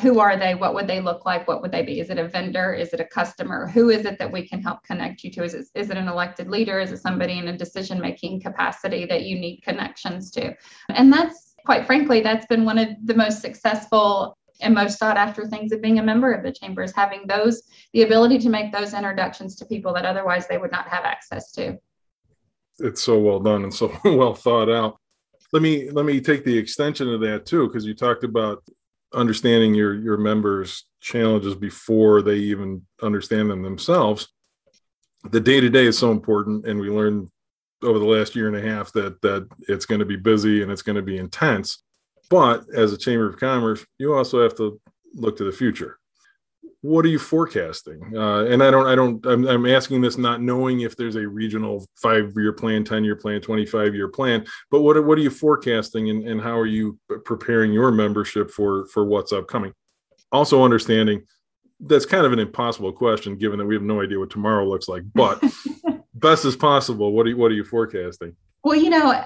who 0.00 0.20
are 0.20 0.38
they? 0.38 0.54
What 0.54 0.74
would 0.74 0.86
they 0.86 1.00
look 1.00 1.26
like? 1.26 1.46
What 1.46 1.60
would 1.60 1.72
they 1.72 1.82
be? 1.82 2.00
Is 2.00 2.08
it 2.08 2.18
a 2.18 2.26
vendor? 2.26 2.72
Is 2.72 2.94
it 2.94 3.00
a 3.00 3.04
customer? 3.04 3.68
Who 3.68 3.90
is 3.90 4.06
it 4.06 4.18
that 4.18 4.32
we 4.32 4.46
can 4.46 4.62
help 4.62 4.82
connect 4.84 5.22
you 5.22 5.30
to? 5.32 5.44
Is 5.44 5.54
it, 5.54 5.66
is 5.74 5.90
it 5.90 5.98
an 5.98 6.08
elected 6.08 6.48
leader? 6.48 6.80
Is 6.80 6.92
it 6.92 7.02
somebody 7.02 7.38
in 7.38 7.48
a 7.48 7.56
decision 7.56 8.00
making 8.00 8.40
capacity 8.40 9.04
that 9.06 9.24
you 9.24 9.38
need 9.38 9.60
connections 9.62 10.30
to? 10.32 10.54
And 10.88 11.12
that's 11.12 11.54
quite 11.64 11.86
frankly 11.86 12.20
that's 12.20 12.46
been 12.46 12.64
one 12.64 12.78
of 12.78 12.88
the 13.04 13.14
most 13.14 13.40
successful 13.40 14.36
and 14.60 14.74
most 14.74 14.98
sought 14.98 15.16
after 15.16 15.46
things 15.46 15.72
of 15.72 15.80
being 15.80 15.98
a 15.98 16.02
member 16.02 16.32
of 16.32 16.42
the 16.42 16.52
chamber 16.52 16.82
is 16.82 16.92
having 16.94 17.26
those 17.26 17.62
the 17.92 18.02
ability 18.02 18.38
to 18.38 18.48
make 18.48 18.72
those 18.72 18.94
introductions 18.94 19.56
to 19.56 19.66
people 19.66 19.92
that 19.92 20.04
otherwise 20.04 20.46
they 20.46 20.58
would 20.58 20.72
not 20.72 20.88
have 20.88 21.04
access 21.04 21.52
to. 21.52 21.76
It's 22.78 23.02
so 23.02 23.18
well 23.18 23.40
done 23.40 23.64
and 23.64 23.74
so 23.74 23.92
well 24.04 24.34
thought 24.34 24.70
out. 24.70 24.96
Let 25.52 25.62
me 25.62 25.90
let 25.90 26.06
me 26.06 26.20
take 26.20 26.44
the 26.44 26.56
extension 26.56 27.12
of 27.12 27.20
that 27.20 27.44
too 27.46 27.66
because 27.66 27.84
you 27.84 27.94
talked 27.94 28.24
about 28.24 28.62
understanding 29.14 29.74
your 29.74 29.94
your 29.94 30.16
members 30.16 30.86
challenges 31.00 31.54
before 31.54 32.22
they 32.22 32.36
even 32.36 32.82
understand 33.02 33.50
them 33.50 33.62
themselves 33.62 34.28
the 35.30 35.40
day 35.40 35.60
to 35.60 35.70
day 35.70 35.86
is 35.86 35.98
so 35.98 36.10
important 36.10 36.66
and 36.66 36.80
we 36.80 36.90
learned 36.90 37.30
over 37.82 37.98
the 37.98 38.04
last 38.04 38.34
year 38.34 38.48
and 38.48 38.56
a 38.56 38.62
half 38.62 38.92
that 38.92 39.20
that 39.22 39.48
it's 39.68 39.86
going 39.86 39.98
to 39.98 40.04
be 40.04 40.16
busy 40.16 40.62
and 40.62 40.70
it's 40.70 40.82
going 40.82 40.96
to 40.96 41.02
be 41.02 41.18
intense. 41.18 41.82
But 42.30 42.64
as 42.74 42.92
a 42.92 42.98
chamber 42.98 43.28
of 43.28 43.38
commerce 43.38 43.84
you 43.98 44.14
also 44.14 44.42
have 44.42 44.56
to 44.56 44.80
look 45.14 45.36
to 45.36 45.44
the 45.44 45.52
future 45.52 45.98
what 46.82 47.04
are 47.04 47.08
you 47.08 47.18
forecasting? 47.18 48.00
Uh, 48.16 48.44
and 48.46 48.62
I 48.62 48.70
don't, 48.70 48.86
I 48.86 48.94
don't, 48.94 49.24
I'm, 49.24 49.46
I'm, 49.46 49.66
asking 49.66 50.00
this 50.00 50.18
not 50.18 50.42
knowing 50.42 50.80
if 50.80 50.96
there's 50.96 51.14
a 51.14 51.26
regional 51.26 51.86
five 51.96 52.32
year 52.36 52.52
plan, 52.52 52.82
10 52.82 53.04
year 53.04 53.16
plan, 53.16 53.40
25 53.40 53.94
year 53.94 54.08
plan, 54.08 54.44
but 54.70 54.82
what, 54.82 55.02
what 55.04 55.16
are 55.16 55.22
you 55.22 55.30
forecasting 55.30 56.10
and, 56.10 56.26
and 56.26 56.40
how 56.40 56.58
are 56.58 56.66
you 56.66 56.98
preparing 57.24 57.72
your 57.72 57.92
membership 57.92 58.50
for, 58.50 58.86
for 58.86 59.04
what's 59.04 59.32
upcoming? 59.32 59.72
Also 60.32 60.64
understanding 60.64 61.24
that's 61.84 62.06
kind 62.06 62.24
of 62.26 62.32
an 62.32 62.38
impossible 62.38 62.92
question 62.92 63.36
given 63.36 63.58
that 63.58 63.66
we 63.66 63.74
have 63.74 63.82
no 63.82 64.02
idea 64.02 64.18
what 64.18 64.30
tomorrow 64.30 64.66
looks 64.66 64.88
like, 64.88 65.02
but 65.14 65.42
best 66.14 66.44
as 66.44 66.56
possible. 66.56 67.12
What 67.12 67.26
are 67.26 67.30
you, 67.30 67.36
what 67.36 67.50
are 67.50 67.54
you 67.54 67.64
forecasting? 67.64 68.36
Well, 68.64 68.76
you 68.76 68.90
know, 68.90 69.24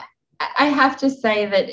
I 0.59 0.67
have 0.67 0.97
to 0.99 1.11
say 1.11 1.47
that 1.47 1.69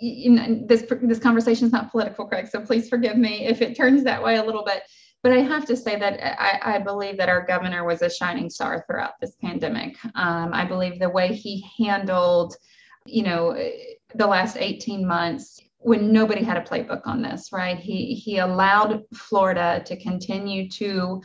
you 0.00 0.30
know, 0.30 0.62
this 0.66 0.84
this 1.02 1.18
conversation 1.18 1.66
is 1.66 1.72
not 1.72 1.90
political, 1.90 2.26
Craig. 2.26 2.48
So 2.48 2.60
please 2.60 2.88
forgive 2.88 3.16
me 3.16 3.46
if 3.46 3.62
it 3.62 3.76
turns 3.76 4.04
that 4.04 4.22
way 4.22 4.36
a 4.36 4.44
little 4.44 4.64
bit. 4.64 4.82
But 5.22 5.32
I 5.32 5.40
have 5.40 5.66
to 5.66 5.76
say 5.76 5.98
that 5.98 6.20
I, 6.40 6.76
I 6.76 6.78
believe 6.78 7.16
that 7.16 7.28
our 7.28 7.44
governor 7.44 7.84
was 7.84 8.02
a 8.02 8.10
shining 8.10 8.48
star 8.48 8.84
throughout 8.86 9.14
this 9.20 9.34
pandemic. 9.42 9.96
Um, 10.14 10.50
I 10.52 10.64
believe 10.64 10.98
the 10.98 11.08
way 11.08 11.34
he 11.34 11.66
handled, 11.78 12.54
you 13.06 13.24
know, 13.24 13.56
the 14.14 14.26
last 14.26 14.56
18 14.56 15.06
months 15.06 15.60
when 15.78 16.12
nobody 16.12 16.42
had 16.42 16.56
a 16.56 16.62
playbook 16.62 17.02
on 17.06 17.22
this, 17.22 17.52
right? 17.52 17.78
He 17.78 18.14
he 18.14 18.38
allowed 18.38 19.04
Florida 19.14 19.82
to 19.86 19.96
continue 19.96 20.68
to 20.70 21.22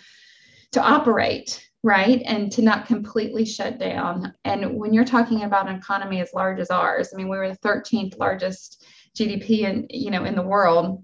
to 0.72 0.82
operate 0.82 1.71
right? 1.84 2.22
And 2.26 2.52
to 2.54 2.62
not 2.62 2.86
completely 2.86 3.46
shut 3.46 3.80
down. 3.80 4.34
And 4.46 4.78
when 4.78 4.94
you're 4.94 5.06
talking 5.06 5.44
about 5.44 5.68
an 5.68 5.76
economy 5.76 6.22
as 6.22 6.34
large 6.34 6.60
as 6.60 6.70
ours 6.70 7.10
i 7.14 7.18
mean 7.18 7.30
we 7.30 7.38
were 7.38 7.50
the 7.50 7.58
13th 7.58 8.18
largest 8.18 8.86
gdp 9.18 9.50
in 9.62 9.88
you 9.90 10.12
know 10.12 10.26
in 10.26 10.36
the 10.36 10.42
world. 10.42 11.04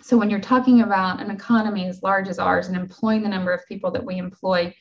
So 0.00 0.16
when 0.16 0.30
you're 0.30 0.40
talking 0.40 0.82
about 0.82 1.20
an 1.20 1.30
economy 1.30 1.86
as 1.86 2.02
large 2.02 2.28
as 2.28 2.38
ours 2.38 2.68
and 2.68 2.76
employing 2.76 3.22
the 3.22 3.28
number 3.28 3.52
of 3.52 3.66
people 3.66 3.90
that 3.92 4.04
we 4.04 4.16
employ 4.16 4.74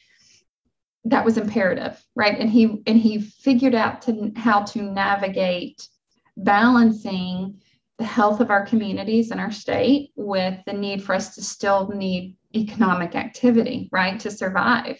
that 1.05 1.23
was 1.23 1.37
imperative 1.37 2.03
right? 2.15 2.37
And 2.37 2.49
he 2.49 2.81
and 2.85 2.97
he 2.97 3.21
figured 3.21 3.75
out 3.75 4.01
to 4.03 4.31
how 4.35 4.63
to 4.63 4.81
navigate 4.81 5.87
balancing 6.35 7.59
the 7.97 8.05
health 8.05 8.41
of 8.41 8.51
our 8.51 8.65
communities 8.65 9.31
and 9.31 9.39
our 9.39 9.51
state 9.51 10.11
with 10.15 10.59
the 10.65 10.73
need 10.73 11.03
for 11.03 11.15
us 11.15 11.33
to 11.35 11.41
still 11.41 11.87
need 11.89 12.37
economic 12.57 13.15
activity 13.15 13.89
right 13.91 14.19
to 14.19 14.31
survive 14.31 14.99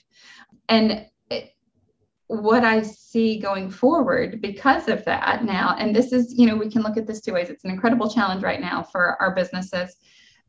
and 0.70 1.06
it, 1.30 1.52
what 2.28 2.64
I 2.64 2.82
see 2.82 3.40
going 3.40 3.70
forward 3.70 4.42
because 4.42 4.90
of 4.90 5.06
that 5.06 5.46
now, 5.46 5.76
and 5.80 5.96
this 5.96 6.12
is, 6.12 6.34
you 6.38 6.46
know, 6.46 6.56
we 6.56 6.70
can 6.70 6.82
look 6.82 6.98
at 6.98 7.08
this 7.08 7.22
two 7.22 7.34
ways. 7.34 7.50
It's 7.50 7.64
an 7.64 7.72
incredible 7.72 8.10
challenge 8.10 8.44
right 8.44 8.60
now 8.60 8.84
for 8.84 9.22
our 9.22 9.34
businesses, 9.34 9.96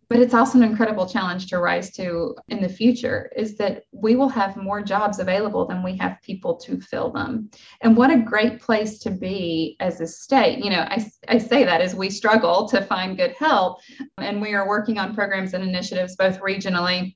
but 0.09 0.21
it's 0.21 0.33
also 0.33 0.59
an 0.59 0.65
incredible 0.65 1.07
challenge 1.07 1.49
to 1.49 1.59
rise 1.59 1.91
to 1.93 2.35
in 2.49 2.63
the 2.63 2.69
future 2.69 3.31
is 3.37 3.57
that 3.59 3.85
we 3.93 4.17
will 4.17 4.29
have 4.29 4.57
more 4.57 4.83
jobs 4.83 5.19
available 5.19 5.67
than 5.67 5.83
we 5.83 5.97
have 5.99 6.17
people 6.23 6.57
to 6.57 6.81
fill 6.81 7.11
them. 7.11 7.51
And 7.83 7.95
what 7.95 8.11
a 8.11 8.19
great 8.19 8.61
place 8.61 8.99
to 9.01 9.11
be 9.11 9.77
as 9.81 10.01
a 10.01 10.07
state. 10.07 10.65
You 10.65 10.71
know, 10.71 10.87
I, 10.89 11.11
I 11.29 11.37
say 11.37 11.65
that 11.65 11.83
as 11.83 11.95
we 11.95 12.09
struggle 12.09 12.67
to 12.69 12.81
find 12.83 13.19
good 13.19 13.35
help, 13.39 13.81
and 14.17 14.41
we 14.41 14.55
are 14.55 14.67
working 14.67 14.99
on 14.99 15.15
programs 15.15 15.53
and 15.53 15.63
initiatives 15.63 16.17
both 16.17 16.41
regionally 16.41 17.15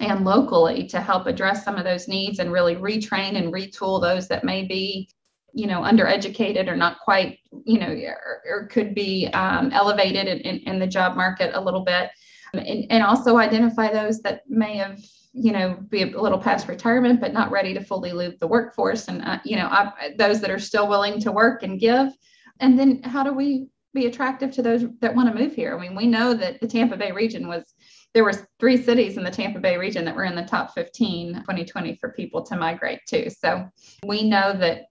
and 0.00 0.24
locally 0.24 0.88
to 0.88 1.00
help 1.00 1.26
address 1.26 1.64
some 1.64 1.76
of 1.76 1.84
those 1.84 2.08
needs 2.08 2.40
and 2.40 2.50
really 2.50 2.74
retrain 2.74 3.36
and 3.36 3.52
retool 3.52 4.00
those 4.00 4.26
that 4.26 4.42
may 4.42 4.64
be 4.64 5.08
you 5.54 5.66
know 5.66 5.82
undereducated 5.82 6.66
or 6.66 6.74
not 6.74 6.98
quite 7.00 7.38
you 7.66 7.78
know 7.78 7.88
or, 7.88 8.42
or 8.48 8.66
could 8.68 8.94
be 8.94 9.28
um, 9.34 9.70
elevated 9.70 10.26
in, 10.26 10.38
in, 10.38 10.56
in, 10.60 10.78
the 10.78 10.86
job 10.86 11.14
market 11.14 11.50
a 11.52 11.60
little 11.60 11.84
bit 11.84 12.08
and, 12.52 12.86
and 12.90 13.02
also 13.02 13.36
identify 13.36 13.92
those 13.92 14.20
that 14.22 14.42
may 14.48 14.76
have 14.76 15.00
you 15.32 15.52
know 15.52 15.78
be 15.88 16.02
a 16.02 16.20
little 16.20 16.38
past 16.38 16.68
retirement 16.68 17.20
but 17.20 17.32
not 17.32 17.50
ready 17.50 17.72
to 17.72 17.82
fully 17.82 18.12
leave 18.12 18.38
the 18.38 18.46
workforce. 18.46 19.08
And 19.08 19.22
uh, 19.22 19.38
you 19.44 19.56
know 19.56 19.66
I, 19.66 20.14
those 20.18 20.40
that 20.40 20.50
are 20.50 20.58
still 20.58 20.88
willing 20.88 21.20
to 21.20 21.32
work 21.32 21.62
and 21.62 21.80
give. 21.80 22.12
And 22.60 22.78
then 22.78 23.02
how 23.02 23.22
do 23.22 23.32
we 23.32 23.68
be 23.94 24.06
attractive 24.06 24.52
to 24.52 24.62
those 24.62 24.84
that 25.00 25.14
want 25.14 25.32
to 25.32 25.42
move 25.42 25.54
here? 25.54 25.76
I 25.76 25.80
mean 25.80 25.94
we 25.94 26.06
know 26.06 26.34
that 26.34 26.60
the 26.60 26.68
tampa 26.68 26.96
bay 26.96 27.12
region 27.12 27.48
was 27.48 27.74
there 28.14 28.24
was 28.24 28.44
three 28.60 28.82
cities 28.82 29.16
in 29.16 29.24
the 29.24 29.30
tampa 29.30 29.58
bay 29.58 29.78
region 29.78 30.04
that 30.04 30.14
were 30.14 30.24
in 30.24 30.36
the 30.36 30.44
top 30.44 30.74
15 30.74 31.34
2020 31.34 31.96
for 31.96 32.12
people 32.12 32.42
to 32.42 32.56
migrate 32.56 33.00
to. 33.08 33.30
So 33.30 33.66
we 34.06 34.22
know 34.28 34.52
that 34.52 34.86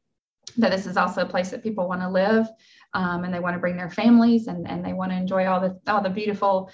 that 0.57 0.71
this 0.71 0.85
is 0.87 0.97
also 0.97 1.21
a 1.21 1.25
place 1.25 1.51
that 1.51 1.63
people 1.63 1.87
want 1.87 2.01
to 2.01 2.09
live 2.09 2.47
um, 2.93 3.23
and 3.23 3.33
they 3.33 3.39
want 3.39 3.55
to 3.55 3.59
bring 3.59 3.77
their 3.77 3.89
families 3.89 4.47
and, 4.47 4.67
and 4.67 4.83
they 4.83 4.93
want 4.93 5.11
to 5.11 5.17
enjoy 5.17 5.45
all 5.45 5.59
the 5.59 5.79
all 5.87 6.01
the 6.01 6.09
beautiful 6.09 6.71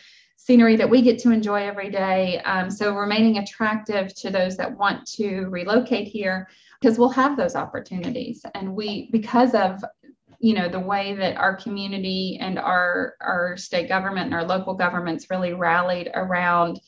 scenery 0.48 0.78
that 0.78 0.90
we 0.90 1.02
get 1.02 1.20
to 1.20 1.32
enjoy 1.32 1.68
every 1.68 1.90
day. 1.90 2.40
Um, 2.46 2.72
so 2.72 2.96
remaining 2.96 3.38
attractive 3.38 4.16
to 4.16 4.30
those 4.30 4.56
that 4.56 4.78
want 4.78 5.06
to 5.16 5.48
relocate 5.48 6.08
here 6.08 6.48
because 6.80 6.98
we'll 6.98 7.10
have 7.10 7.36
those 7.36 7.54
opportunities 7.54 8.46
and 8.56 8.74
we 8.74 9.10
because 9.12 9.54
of 9.54 9.84
you 10.40 10.54
know 10.54 10.70
the 10.70 10.80
way 10.80 11.14
that 11.16 11.36
our 11.36 11.54
community 11.56 12.38
and 12.40 12.60
our 12.60 13.16
our 13.20 13.58
state 13.58 13.90
government 13.90 14.28
and 14.28 14.36
our 14.36 14.46
local 14.46 14.74
governments 14.74 15.30
really 15.30 15.54
rallied 15.54 16.10
around 16.14 16.80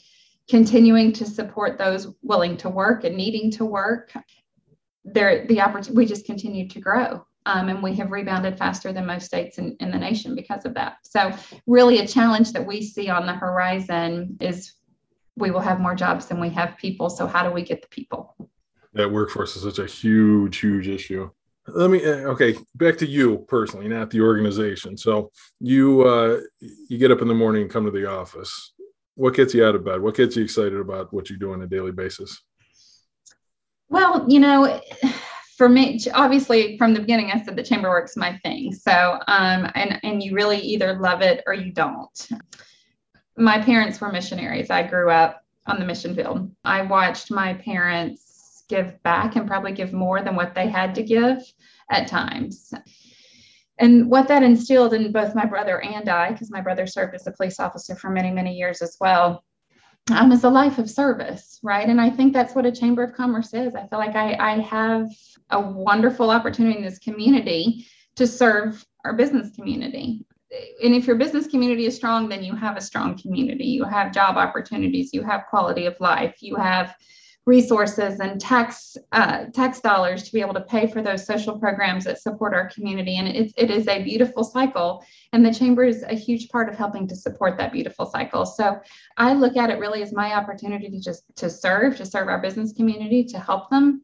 continuing 0.49 1.11
to 1.11 1.25
support 1.25 1.77
those 1.77 2.07
willing 2.21 2.55
to 2.55 2.69
work 2.69 3.03
and 3.03 3.17
needing 3.17 3.51
to 3.51 3.65
work 3.65 4.13
there 5.03 5.45
the 5.47 5.59
opportunity 5.59 5.97
we 5.97 6.05
just 6.05 6.25
continue 6.25 6.69
to 6.69 6.79
grow 6.79 7.25
um, 7.49 7.67
and 7.67 7.81
we 7.81 7.95
have 7.95 8.11
rebounded 8.11 8.59
faster 8.59 8.93
than 8.93 9.07
most 9.07 9.25
states 9.25 9.57
in, 9.57 9.75
in 9.79 9.89
the 9.89 9.97
nation 9.97 10.35
because 10.35 10.65
of 10.65 10.75
that. 10.75 10.97
So, 11.01 11.33
really, 11.65 11.97
a 11.97 12.07
challenge 12.07 12.51
that 12.53 12.65
we 12.65 12.83
see 12.83 13.09
on 13.09 13.25
the 13.25 13.33
horizon 13.33 14.37
is 14.39 14.73
we 15.35 15.49
will 15.49 15.59
have 15.59 15.79
more 15.79 15.95
jobs 15.95 16.27
than 16.27 16.39
we 16.39 16.49
have 16.51 16.77
people. 16.77 17.09
So, 17.09 17.25
how 17.25 17.43
do 17.43 17.51
we 17.51 17.63
get 17.63 17.81
the 17.81 17.87
people? 17.87 18.35
That 18.93 19.11
workforce 19.11 19.55
is 19.55 19.63
such 19.63 19.79
a 19.79 19.87
huge, 19.87 20.57
huge 20.57 20.87
issue. 20.87 21.31
Let 21.67 21.89
me 21.89 22.05
uh, 22.05 22.29
okay, 22.33 22.55
back 22.75 22.97
to 22.99 23.07
you 23.07 23.45
personally, 23.47 23.87
not 23.87 24.11
the 24.11 24.21
organization. 24.21 24.95
So, 24.95 25.31
you 25.59 26.03
uh, 26.03 26.41
you 26.59 26.99
get 26.99 27.11
up 27.11 27.21
in 27.21 27.27
the 27.27 27.33
morning 27.33 27.63
and 27.63 27.71
come 27.71 27.85
to 27.85 27.91
the 27.91 28.09
office. 28.09 28.73
What 29.15 29.33
gets 29.33 29.55
you 29.55 29.65
out 29.65 29.75
of 29.75 29.83
bed? 29.83 30.01
What 30.01 30.15
gets 30.15 30.35
you 30.35 30.43
excited 30.43 30.79
about 30.79 31.11
what 31.11 31.31
you 31.31 31.37
do 31.37 31.51
on 31.51 31.63
a 31.63 31.67
daily 31.67 31.91
basis? 31.91 32.41
Well, 33.89 34.25
you 34.29 34.39
know 34.39 34.79
for 35.59 35.67
me, 35.67 35.99
obviously 36.13 36.77
from 36.77 36.93
the 36.93 37.01
beginning, 37.01 37.31
I 37.31 37.43
said 37.43 37.57
the 37.57 37.63
chamber 37.63 37.89
work's 37.89 38.15
my 38.15 38.37
thing. 38.37 38.71
So, 38.71 39.19
um, 39.27 39.69
and, 39.75 39.99
and 40.03 40.23
you 40.23 40.33
really 40.33 40.57
either 40.57 40.97
love 40.97 41.21
it 41.21 41.43
or 41.45 41.53
you 41.53 41.73
don't. 41.73 42.29
My 43.35 43.61
parents 43.61 43.99
were 43.99 44.09
missionaries. 44.09 44.69
I 44.69 44.83
grew 44.83 45.11
up 45.11 45.43
on 45.67 45.77
the 45.77 45.85
mission 45.85 46.15
field. 46.15 46.49
I 46.63 46.83
watched 46.83 47.29
my 47.29 47.55
parents 47.55 48.63
give 48.69 49.03
back 49.03 49.35
and 49.35 49.49
probably 49.49 49.73
give 49.73 49.91
more 49.91 50.21
than 50.21 50.37
what 50.37 50.55
they 50.55 50.69
had 50.69 50.95
to 50.95 51.03
give 51.03 51.39
at 51.91 52.07
times. 52.07 52.73
And 53.79 54.09
what 54.09 54.29
that 54.29 54.43
instilled 54.43 54.93
in 54.93 55.11
both 55.11 55.35
my 55.35 55.45
brother 55.45 55.81
and 55.81 56.07
I, 56.07 56.31
because 56.31 56.51
my 56.51 56.61
brother 56.61 56.87
served 56.87 57.15
as 57.15 57.27
a 57.27 57.31
police 57.33 57.59
officer 57.59 57.95
for 57.95 58.09
many, 58.09 58.31
many 58.31 58.55
years 58.55 58.81
as 58.81 58.95
well, 59.01 59.43
um, 60.11 60.31
is 60.31 60.43
a 60.43 60.49
life 60.49 60.77
of 60.77 60.89
service, 60.89 61.59
right? 61.63 61.87
And 61.87 62.01
I 62.01 62.09
think 62.09 62.33
that's 62.33 62.55
what 62.55 62.65
a 62.65 62.71
chamber 62.71 63.03
of 63.03 63.13
commerce 63.13 63.53
is. 63.53 63.75
I 63.75 63.87
feel 63.87 63.99
like 63.99 64.15
I, 64.15 64.33
I 64.35 64.59
have 64.61 65.09
a 65.51 65.59
wonderful 65.59 66.31
opportunity 66.31 66.77
in 66.77 66.83
this 66.83 66.99
community 66.99 67.85
to 68.15 68.25
serve 68.25 68.85
our 69.05 69.13
business 69.13 69.55
community. 69.55 70.25
And 70.83 70.95
if 70.95 71.05
your 71.05 71.15
business 71.15 71.47
community 71.47 71.85
is 71.85 71.95
strong, 71.95 72.27
then 72.27 72.43
you 72.43 72.55
have 72.55 72.75
a 72.75 72.81
strong 72.81 73.17
community. 73.17 73.65
You 73.65 73.83
have 73.83 74.11
job 74.11 74.35
opportunities, 74.35 75.13
you 75.13 75.23
have 75.23 75.45
quality 75.49 75.85
of 75.85 75.95
life, 75.99 76.37
you 76.41 76.55
have 76.55 76.95
resources 77.49 78.19
and 78.19 78.39
tax 78.39 78.95
uh, 79.11 79.45
tax 79.45 79.81
dollars 79.81 80.21
to 80.21 80.31
be 80.31 80.39
able 80.39 80.53
to 80.53 80.61
pay 80.61 80.85
for 80.85 81.01
those 81.01 81.25
social 81.25 81.57
programs 81.57 82.03
that 82.05 82.21
support 82.21 82.53
our 82.53 82.69
community. 82.69 83.17
And 83.17 83.27
it's, 83.27 83.53
it 83.57 83.71
is 83.71 83.87
a 83.87 84.03
beautiful 84.03 84.43
cycle. 84.43 85.03
And 85.33 85.43
the 85.43 85.53
chamber 85.53 85.83
is 85.83 86.03
a 86.03 86.13
huge 86.13 86.49
part 86.49 86.69
of 86.69 86.75
helping 86.75 87.07
to 87.07 87.15
support 87.15 87.57
that 87.57 87.73
beautiful 87.73 88.05
cycle. 88.05 88.45
So 88.45 88.79
I 89.17 89.33
look 89.33 89.57
at 89.57 89.71
it 89.71 89.79
really 89.79 90.03
as 90.03 90.13
my 90.13 90.35
opportunity 90.35 90.89
to 90.91 90.99
just 90.99 91.23
to 91.37 91.49
serve, 91.49 91.97
to 91.97 92.05
serve 92.05 92.27
our 92.27 92.39
business 92.39 92.71
community, 92.71 93.23
to 93.25 93.39
help 93.39 93.71
them, 93.71 94.03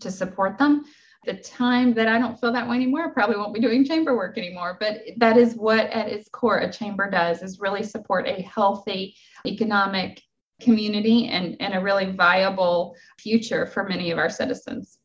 to 0.00 0.10
support 0.10 0.58
them. 0.58 0.84
The 1.24 1.38
time 1.38 1.94
that 1.94 2.06
I 2.06 2.18
don't 2.18 2.38
feel 2.38 2.52
that 2.52 2.68
way 2.68 2.76
anymore, 2.76 3.08
I 3.08 3.10
probably 3.10 3.36
won't 3.36 3.54
be 3.54 3.60
doing 3.60 3.86
chamber 3.86 4.14
work 4.14 4.36
anymore. 4.36 4.76
But 4.78 5.00
that 5.16 5.38
is 5.38 5.54
what 5.54 5.86
at 5.86 6.08
its 6.08 6.28
core 6.28 6.58
a 6.58 6.70
chamber 6.70 7.10
does 7.10 7.42
is 7.42 7.60
really 7.60 7.82
support 7.82 8.28
a 8.28 8.42
healthy 8.42 9.16
economic 9.46 10.20
community 10.64 11.28
and, 11.28 11.56
and 11.60 11.74
a 11.74 11.80
really 11.80 12.10
viable 12.12 12.96
future 13.18 13.66
for 13.66 13.84
many 13.88 14.10
of 14.10 14.18
our 14.18 14.30
citizens. 14.30 14.98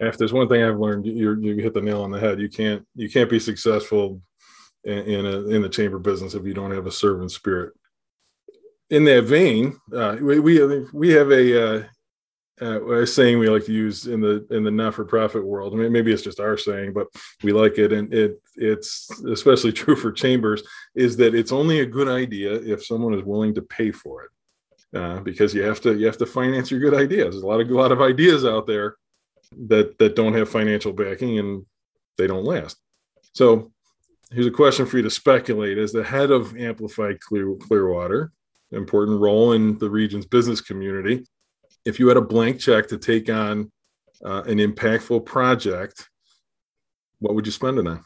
If 0.00 0.16
there's 0.18 0.32
one 0.32 0.48
thing 0.48 0.62
I've 0.62 0.78
learned, 0.78 1.06
you 1.06 1.38
you 1.40 1.56
hit 1.56 1.74
the 1.74 1.80
nail 1.80 2.02
on 2.02 2.10
the 2.10 2.18
head. 2.18 2.40
You 2.40 2.48
can't 2.48 2.84
you 2.94 3.08
can't 3.08 3.30
be 3.30 3.38
successful 3.38 4.20
in, 4.84 4.98
in 4.98 5.26
a 5.26 5.48
in 5.48 5.62
the 5.62 5.68
chamber 5.68 5.98
business 5.98 6.34
if 6.34 6.44
you 6.44 6.54
don't 6.54 6.72
have 6.72 6.86
a 6.86 6.92
servant 6.92 7.30
spirit. 7.30 7.74
In 8.90 9.04
that 9.04 9.24
vein, 9.24 9.78
uh, 9.94 10.16
we 10.20 10.40
we 10.40 10.84
we 10.92 11.10
have 11.10 11.30
a 11.30 11.76
uh, 11.76 11.82
uh, 12.60 12.84
a 12.92 13.06
saying 13.06 13.38
we 13.38 13.48
like 13.48 13.64
to 13.66 13.72
use 13.72 14.06
in 14.06 14.20
the 14.20 14.46
in 14.50 14.64
the 14.64 14.70
not-for-profit 14.70 15.44
world. 15.44 15.74
I 15.74 15.76
mean, 15.76 15.92
maybe 15.92 16.12
it's 16.12 16.22
just 16.22 16.40
our 16.40 16.56
saying, 16.56 16.92
but 16.92 17.06
we 17.42 17.52
like 17.52 17.78
it, 17.78 17.92
and 17.92 18.12
it 18.12 18.40
it's 18.56 19.08
especially 19.28 19.72
true 19.80 19.96
for 19.96 20.10
chambers. 20.10 20.62
Is 20.96 21.16
that 21.18 21.36
it's 21.36 21.52
only 21.52 21.80
a 21.80 21.86
good 21.86 22.08
idea 22.08 22.52
if 22.54 22.84
someone 22.84 23.14
is 23.14 23.24
willing 23.24 23.54
to 23.54 23.62
pay 23.62 23.92
for 23.92 24.24
it 24.24 24.30
uh, 24.94 25.20
because 25.20 25.54
you 25.54 25.62
have 25.62 25.80
to 25.80 25.96
you 25.98 26.06
have 26.06 26.18
to 26.18 26.26
finance 26.26 26.70
your 26.70 26.80
good 26.80 26.94
ideas. 26.94 27.34
There's 27.34 27.42
a 27.42 27.46
lot 27.46 27.60
of 27.60 27.70
a 27.70 27.74
lot 27.74 27.92
of 27.92 28.00
ideas 28.00 28.44
out 28.44 28.66
there 28.66 28.96
that 29.66 29.98
that 29.98 30.16
don't 30.16 30.34
have 30.34 30.48
financial 30.48 30.92
backing 30.92 31.38
and 31.38 31.66
they 32.16 32.26
don't 32.26 32.44
last. 32.44 32.76
So 33.32 33.72
here's 34.30 34.46
a 34.46 34.52
question 34.52 34.86
for 34.86 34.96
you 34.96 35.02
to 35.02 35.10
speculate: 35.10 35.78
As 35.78 35.92
the 35.92 36.04
head 36.04 36.30
of 36.30 36.56
Amplified 36.56 37.20
Clear, 37.20 37.54
Clearwater, 37.56 38.32
important 38.72 39.20
role 39.20 39.52
in 39.52 39.78
the 39.78 39.90
region's 39.90 40.26
business 40.26 40.60
community, 40.60 41.24
if 41.84 41.98
you 41.98 42.08
had 42.08 42.16
a 42.16 42.22
blank 42.22 42.60
check 42.60 42.86
to 42.88 42.98
take 42.98 43.28
on 43.28 43.70
uh, 44.24 44.42
an 44.46 44.58
impactful 44.58 45.24
project, 45.24 46.08
what 47.18 47.34
would 47.34 47.46
you 47.46 47.52
spend 47.52 47.78
it 47.78 47.86
on? 47.86 48.04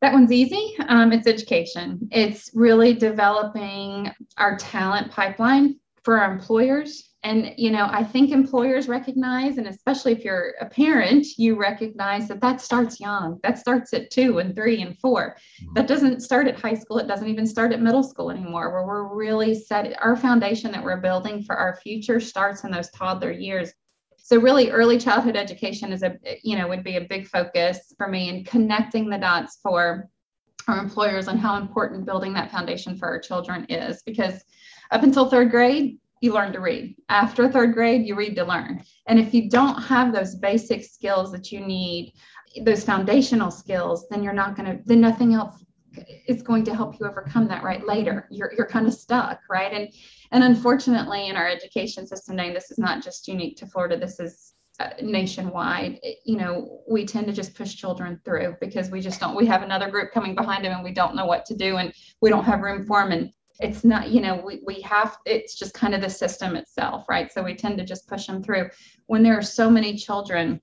That 0.00 0.14
one's 0.14 0.32
easy. 0.32 0.76
Um, 0.88 1.12
it's 1.12 1.26
education. 1.26 2.08
It's 2.10 2.50
really 2.54 2.94
developing 2.94 4.10
our 4.38 4.56
talent 4.56 5.10
pipeline 5.12 5.78
for 6.04 6.18
our 6.18 6.32
employers. 6.32 7.10
And, 7.22 7.52
you 7.58 7.70
know, 7.70 7.86
I 7.90 8.02
think 8.02 8.30
employers 8.30 8.88
recognize, 8.88 9.58
and 9.58 9.66
especially 9.66 10.12
if 10.12 10.24
you're 10.24 10.54
a 10.58 10.64
parent, 10.64 11.26
you 11.36 11.54
recognize 11.54 12.28
that 12.28 12.40
that 12.40 12.62
starts 12.62 12.98
young. 12.98 13.38
That 13.42 13.58
starts 13.58 13.92
at 13.92 14.10
two 14.10 14.38
and 14.38 14.54
three 14.56 14.80
and 14.80 14.98
4 14.98 15.36
mm-hmm. 15.36 15.74
That 15.74 15.86
doesn't 15.86 16.22
start 16.22 16.48
at 16.48 16.58
high 16.58 16.74
school. 16.74 16.96
It 16.96 17.06
doesn't 17.06 17.28
even 17.28 17.46
start 17.46 17.72
at 17.72 17.82
middle 17.82 18.02
school 18.02 18.30
anymore, 18.30 18.72
where 18.72 18.86
we're 18.86 19.14
really 19.14 19.54
set. 19.54 20.02
Our 20.02 20.16
foundation 20.16 20.72
that 20.72 20.82
we're 20.82 21.02
building 21.02 21.42
for 21.42 21.56
our 21.56 21.78
future 21.82 22.20
starts 22.20 22.64
in 22.64 22.70
those 22.70 22.90
toddler 22.90 23.32
years 23.32 23.74
so 24.30 24.38
really 24.38 24.70
early 24.70 24.96
childhood 24.96 25.34
education 25.34 25.92
is 25.92 26.04
a 26.04 26.16
you 26.44 26.56
know 26.56 26.68
would 26.68 26.84
be 26.84 26.96
a 26.96 27.00
big 27.00 27.26
focus 27.26 27.92
for 27.98 28.06
me 28.06 28.28
in 28.28 28.44
connecting 28.44 29.10
the 29.10 29.18
dots 29.18 29.58
for 29.60 30.08
our 30.68 30.78
employers 30.78 31.26
on 31.26 31.36
how 31.36 31.56
important 31.56 32.06
building 32.06 32.32
that 32.34 32.52
foundation 32.52 32.96
for 32.96 33.08
our 33.08 33.18
children 33.18 33.64
is. 33.68 34.02
Because 34.04 34.44
up 34.92 35.02
until 35.02 35.28
third 35.28 35.50
grade 35.50 35.98
you 36.20 36.32
learn 36.32 36.52
to 36.52 36.60
read. 36.60 36.94
After 37.08 37.50
third 37.50 37.74
grade 37.74 38.06
you 38.06 38.14
read 38.14 38.36
to 38.36 38.44
learn. 38.44 38.84
And 39.08 39.18
if 39.18 39.34
you 39.34 39.50
don't 39.50 39.82
have 39.82 40.12
those 40.12 40.36
basic 40.36 40.84
skills 40.84 41.32
that 41.32 41.50
you 41.50 41.58
need 41.58 42.12
those 42.62 42.84
foundational 42.84 43.50
skills 43.50 44.06
then 44.10 44.22
you're 44.22 44.32
not 44.32 44.56
going 44.56 44.66
to 44.66 44.82
then 44.84 45.00
nothing 45.00 45.34
else 45.34 45.64
is 46.26 46.42
going 46.42 46.64
to 46.64 46.74
help 46.74 46.98
you 46.98 47.06
overcome 47.06 47.48
that 47.48 47.62
right 47.62 47.86
later. 47.86 48.26
You're, 48.30 48.52
you're 48.56 48.66
kind 48.66 48.86
of 48.86 48.94
stuck 48.94 49.40
right? 49.48 49.72
And 49.72 49.88
and 50.32 50.44
unfortunately 50.44 51.28
in 51.28 51.36
our 51.36 51.48
education 51.48 52.06
system 52.06 52.36
now 52.36 52.52
this 52.52 52.70
is 52.70 52.78
not 52.78 53.02
just 53.02 53.26
unique 53.26 53.56
to 53.56 53.66
florida 53.66 53.98
this 53.98 54.20
is 54.20 54.54
uh, 54.80 54.88
nationwide. 55.02 56.00
You 56.24 56.38
know 56.38 56.80
we 56.88 57.04
tend 57.04 57.26
to 57.26 57.34
just 57.34 57.54
push 57.54 57.74
children 57.74 58.18
through 58.24 58.56
because 58.62 58.90
we 58.90 59.02
just 59.02 59.20
don't 59.20 59.36
we 59.36 59.44
have 59.44 59.62
another 59.62 59.90
group 59.90 60.10
coming 60.10 60.34
behind 60.34 60.64
them 60.64 60.72
and 60.72 60.82
we 60.82 60.94
don't 60.94 61.14
know 61.14 61.26
what 61.26 61.44
to 61.46 61.54
do 61.54 61.76
and 61.76 61.92
we 62.22 62.30
don't 62.30 62.44
have 62.44 62.62
room 62.62 62.86
for 62.86 63.02
them 63.02 63.12
and 63.12 63.30
it's 63.60 63.84
not 63.84 64.08
you 64.08 64.22
know 64.22 64.42
we, 64.42 64.62
we 64.66 64.80
have 64.80 65.18
it's 65.26 65.58
just 65.58 65.74
kind 65.74 65.94
of 65.94 66.00
the 66.00 66.08
system 66.08 66.56
itself 66.56 67.04
right? 67.10 67.30
So 67.30 67.42
we 67.42 67.54
tend 67.54 67.76
to 67.76 67.84
just 67.84 68.08
push 68.08 68.26
them 68.26 68.42
through. 68.42 68.70
When 69.06 69.22
there 69.22 69.36
are 69.36 69.42
so 69.42 69.68
many 69.68 69.96
children 69.96 70.62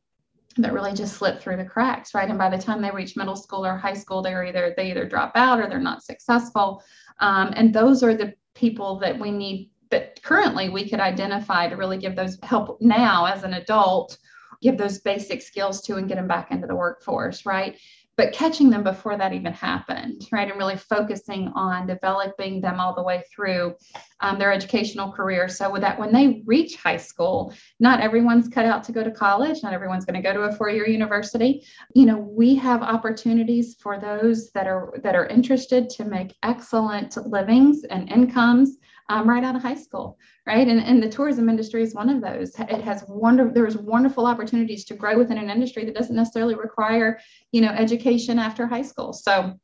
that 0.63 0.74
really 0.74 0.93
just 0.93 1.15
slip 1.15 1.41
through 1.41 1.58
the 1.58 1.65
cracks, 1.65 2.13
right? 2.13 2.30
And 2.30 2.38
by 2.38 2.50
the 2.50 2.58
time 2.58 2.82
they 2.82 2.91
reach 2.91 3.15
middle 3.15 3.36
school 3.36 3.65
or 3.65 3.78
high 3.78 3.93
school, 3.93 4.22
they're 4.22 4.46
either 4.46 4.74
they 4.76 4.91
either 4.91 5.06
drop 5.06 5.32
out 5.36 5.60
or 5.60 5.67
they're 5.67 5.80
not 5.80 6.04
successful. 6.04 6.84
Um, 7.20 7.54
and 7.56 7.74
those 7.74 8.04
are 8.04 8.15
the 8.15 8.34
people 8.56 9.00
that 9.00 9.17
we 9.17 9.32
need 9.32 9.70
that 9.89 10.22
currently 10.22 10.70
we 10.70 10.89
could 10.89 11.00
identify 11.00 11.67
to 11.67 11.76
really 11.76 11.98
give 11.98 12.15
those 12.15 12.38
help 12.43 12.78
now 12.82 13.26
as 13.26 13.43
an 13.43 13.54
adult, 13.54 14.17
give 14.62 14.78
those 14.78 15.00
basic 15.00 15.41
skills 15.41 15.82
to 15.82 15.96
and 15.96 16.08
get 16.08 16.15
them 16.15 16.28
back 16.28 16.52
into 16.52 16.67
the 16.67 16.76
workforce, 16.76 17.46
right? 17.46 17.78
But 18.17 18.34
catching 18.34 18.71
them 18.71 18.84
before 18.84 19.15
that 19.15 19.32
even 19.32 19.53
happened, 19.53 20.27
right? 20.32 20.49
And 20.49 20.58
really 20.58 20.75
focusing 20.75 21.51
on 21.56 21.86
developing 21.86 22.60
them 22.60 22.80
all 22.80 22.95
the 22.95 23.03
way 23.03 23.23
through 23.32 23.75
um, 24.21 24.39
their 24.39 24.51
educational 24.51 25.12
career. 25.12 25.47
So 25.47 25.77
that 25.80 25.99
when 25.99 26.12
they 26.12 26.41
reach 26.45 26.75
high 26.75 26.97
school, 26.97 27.53
not 27.80 28.01
everyone's 28.01 28.47
cut 28.47 28.65
out 28.65 28.84
to 28.86 28.91
go 28.91 29.03
to 29.03 29.12
college, 29.12 29.62
not 29.62 29.73
everyone's 29.73 30.06
going 30.06 30.21
to 30.21 30.27
go 30.27 30.34
to 30.34 30.49
a 30.49 30.51
four-year 30.51 30.88
university. 30.88 31.63
You 31.93 32.08
know, 32.08 32.17
we 32.17 32.56
have 32.56 32.82
opportunities 32.82 33.75
for 33.80 33.99
those 33.99 34.49
that 34.51 34.65
are 34.65 34.93
that 35.03 35.15
are 35.15 35.27
interested 35.27 35.89
to 35.91 36.06
make 36.06 36.36
excellent 36.41 37.15
livings 37.27 37.84
and 37.84 38.12
incomes 38.12 38.77
um, 39.10 39.30
right 39.30 39.43
out 39.43 39.56
of 39.56 39.62
high 39.62 39.76
school, 39.76 40.17
right? 40.46 40.67
And, 40.67 40.82
and 40.82 41.02
the 41.02 41.10
tourism 41.10 41.50
industry 41.50 41.82
is 41.82 41.93
one 41.93 42.10
of 42.10 42.22
those. 42.22 42.58
It 42.60 42.82
has 42.82 43.04
wonder 43.08 43.50
there's 43.54 43.78
wonderful 43.78 44.26
opportunities 44.26 44.86
to 44.86 44.96
grow 44.96 45.17
within 45.17 45.38
an 45.38 45.50
industry 45.50 45.86
that 45.86 45.96
doesn't 45.96 46.15
necessarily 46.15 46.56
require, 46.56 47.20
you 47.52 47.62
know, 47.62 47.70
education 47.70 48.38
after 48.38 48.67
high 48.67 48.82
school. 48.82 49.13
So 49.13 49.58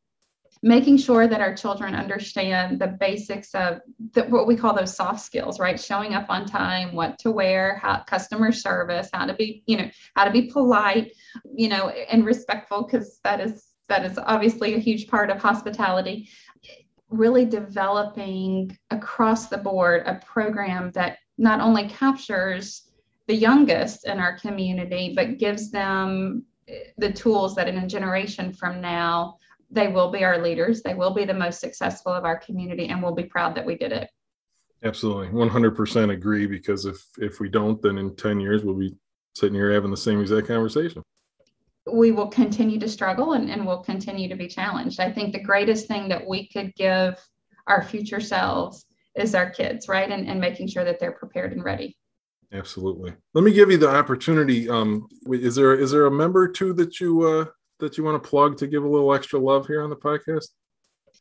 making 0.64 0.96
sure 0.98 1.28
that 1.28 1.42
our 1.42 1.54
children 1.54 1.94
understand 1.94 2.80
the 2.80 2.88
basics 2.88 3.54
of 3.54 3.82
the, 4.14 4.24
what 4.24 4.48
we 4.48 4.56
call 4.56 4.74
those 4.74 4.96
soft 4.96 5.20
skills 5.20 5.60
right 5.60 5.80
showing 5.80 6.14
up 6.14 6.26
on 6.30 6.46
time 6.46 6.96
what 6.96 7.20
to 7.20 7.32
wear 7.32 7.76
how 7.82 8.02
customer 8.04 8.52
service 8.52 9.10
how 9.12 9.26
to 9.26 9.34
be 9.34 9.62
you 9.68 9.76
know 9.76 9.90
how 10.16 10.24
to 10.24 10.32
be 10.32 10.44
polite 10.44 11.12
you 11.54 11.68
know 11.68 11.90
and 11.90 12.26
respectful 12.26 12.84
because 12.84 13.20
that 13.26 13.42
is 13.42 13.74
that 13.90 14.06
is 14.06 14.18
obviously 14.18 14.74
a 14.76 14.80
huge 14.80 15.08
part 15.08 15.30
of 15.30 15.38
hospitality 15.38 16.30
really 17.14 17.46
developing 17.46 18.76
across 18.90 19.48
the 19.48 19.58
board 19.58 20.04
a 20.06 20.16
program 20.26 20.92
that 20.92 21.18
not 21.38 21.62
only 21.62 21.88
captures 21.88 22.90
the 23.28 23.36
youngest 23.36 24.06
in 24.08 24.20
our 24.20 24.38
community, 24.40 25.14
but 25.16 25.38
gives 25.38 25.72
them 25.72 26.44
eh, 26.68 26.86
the 26.98 27.12
tools 27.12 27.56
that 27.56 27.68
in 27.68 27.78
a 27.78 27.88
generation 27.88 28.52
from 28.52 28.82
now, 28.82 29.38
they 29.70 29.88
will 29.88 30.12
be 30.12 30.24
our 30.24 30.40
leaders. 30.40 30.82
They 30.82 30.94
will 30.94 31.14
be 31.14 31.24
the 31.24 31.34
most 31.34 31.60
successful 31.60 32.12
of 32.12 32.26
our 32.26 32.38
community, 32.38 32.88
and 32.88 33.02
we'll 33.02 33.16
be 33.16 33.24
proud 33.24 33.56
that 33.56 33.66
we 33.66 33.78
did 33.78 33.92
it. 33.92 34.10
Absolutely, 34.84 35.28
100% 35.28 36.12
agree. 36.12 36.46
Because 36.46 36.86
if 36.86 37.06
if 37.18 37.40
we 37.40 37.48
don't, 37.48 37.82
then 37.82 37.98
in 37.98 38.16
10 38.16 38.40
years 38.40 38.64
we'll 38.64 38.76
be 38.76 38.94
sitting 39.36 39.56
here 39.56 39.72
having 39.72 39.92
the 39.92 39.98
same 39.98 40.20
exact 40.20 40.48
conversation 40.48 41.04
we 41.92 42.12
will 42.12 42.28
continue 42.28 42.80
to 42.80 42.88
struggle 42.88 43.34
and, 43.34 43.50
and 43.50 43.66
we'll 43.66 43.84
continue 43.84 44.30
to 44.30 44.36
be 44.36 44.48
challenged. 44.48 45.00
I 45.00 45.12
think 45.12 45.34
the 45.34 45.44
greatest 45.44 45.88
thing 45.88 46.08
that 46.10 46.26
we 46.26 46.48
could 46.48 46.74
give 46.76 47.22
our 47.68 47.84
future 47.84 48.22
selves 48.22 48.86
is 49.16 49.36
our 49.36 49.50
kids, 49.50 49.88
right? 49.88 50.10
And, 50.10 50.28
and 50.28 50.40
making 50.40 50.68
sure 50.68 50.86
that 50.86 51.00
they're 51.00 51.12
prepared 51.12 51.52
and 51.52 51.64
ready. 51.64 51.98
Absolutely. 52.54 53.14
Let 53.34 53.44
me 53.44 53.52
give 53.52 53.72
you 53.72 53.78
the 53.78 53.90
opportunity. 53.90 54.70
Um, 54.70 55.08
is 55.30 55.56
there 55.56 55.74
is 55.74 55.92
there 55.92 56.06
a 56.06 56.12
member 56.12 56.48
too 56.48 56.72
that 56.74 57.00
you 57.00 57.24
uh, 57.24 57.46
that 57.80 57.98
you 57.98 58.04
want 58.04 58.22
to 58.22 58.30
plug 58.30 58.58
to 58.58 58.68
give 58.68 58.84
a 58.84 58.88
little 58.88 59.14
extra 59.14 59.40
love 59.40 59.66
here 59.66 59.82
on 59.82 59.90
the 59.90 59.96
podcast? 59.96 60.50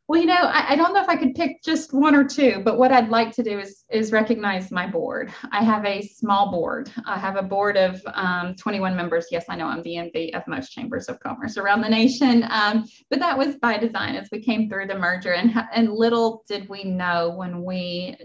Well, 0.08 0.20
you 0.20 0.26
know, 0.26 0.34
I, 0.34 0.72
I, 0.72 0.76
don't 0.76 0.92
know 0.92 1.00
if 1.00 1.08
I 1.08 1.16
could 1.16 1.34
pick 1.34 1.62
just 1.62 1.94
one 1.94 2.14
or 2.14 2.24
two, 2.24 2.60
but 2.64 2.76
what 2.76 2.90
I'd 2.90 3.08
like 3.08 3.30
to 3.36 3.42
do 3.42 3.60
is 3.60 3.84
is 3.88 4.10
recognize 4.10 4.70
my 4.70 4.86
board. 4.86 5.32
I 5.52 5.62
have 5.62 5.86
a 5.86 6.02
small 6.02 6.50
board. 6.50 6.90
I 7.06 7.18
have 7.18 7.36
a 7.36 7.42
board 7.42 7.76
of 7.76 8.02
um, 8.12 8.54
21 8.56 8.96
members. 8.96 9.26
Yes, 9.30 9.44
I 9.48 9.56
know 9.56 9.66
I'm 9.66 9.82
the 9.82 9.94
MD 9.94 10.34
of 10.34 10.42
most 10.48 10.70
chambers 10.70 11.08
of 11.08 11.20
commerce 11.20 11.56
around 11.56 11.82
the 11.82 11.88
nation, 11.88 12.44
um, 12.50 12.84
but 13.10 13.20
that 13.20 13.38
was 13.38 13.56
by 13.56 13.78
design 13.78 14.16
as 14.16 14.28
we 14.32 14.42
came 14.42 14.68
through 14.68 14.88
the 14.88 14.98
merger. 14.98 15.34
And 15.34 15.54
and 15.72 15.92
little 15.92 16.42
did 16.48 16.68
we 16.68 16.82
know 16.82 17.34
when 17.36 17.62
we 17.62 18.16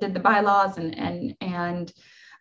did 0.00 0.14
the 0.14 0.20
bylaws 0.20 0.78
and 0.78 0.98
and 0.98 1.36
and 1.40 1.92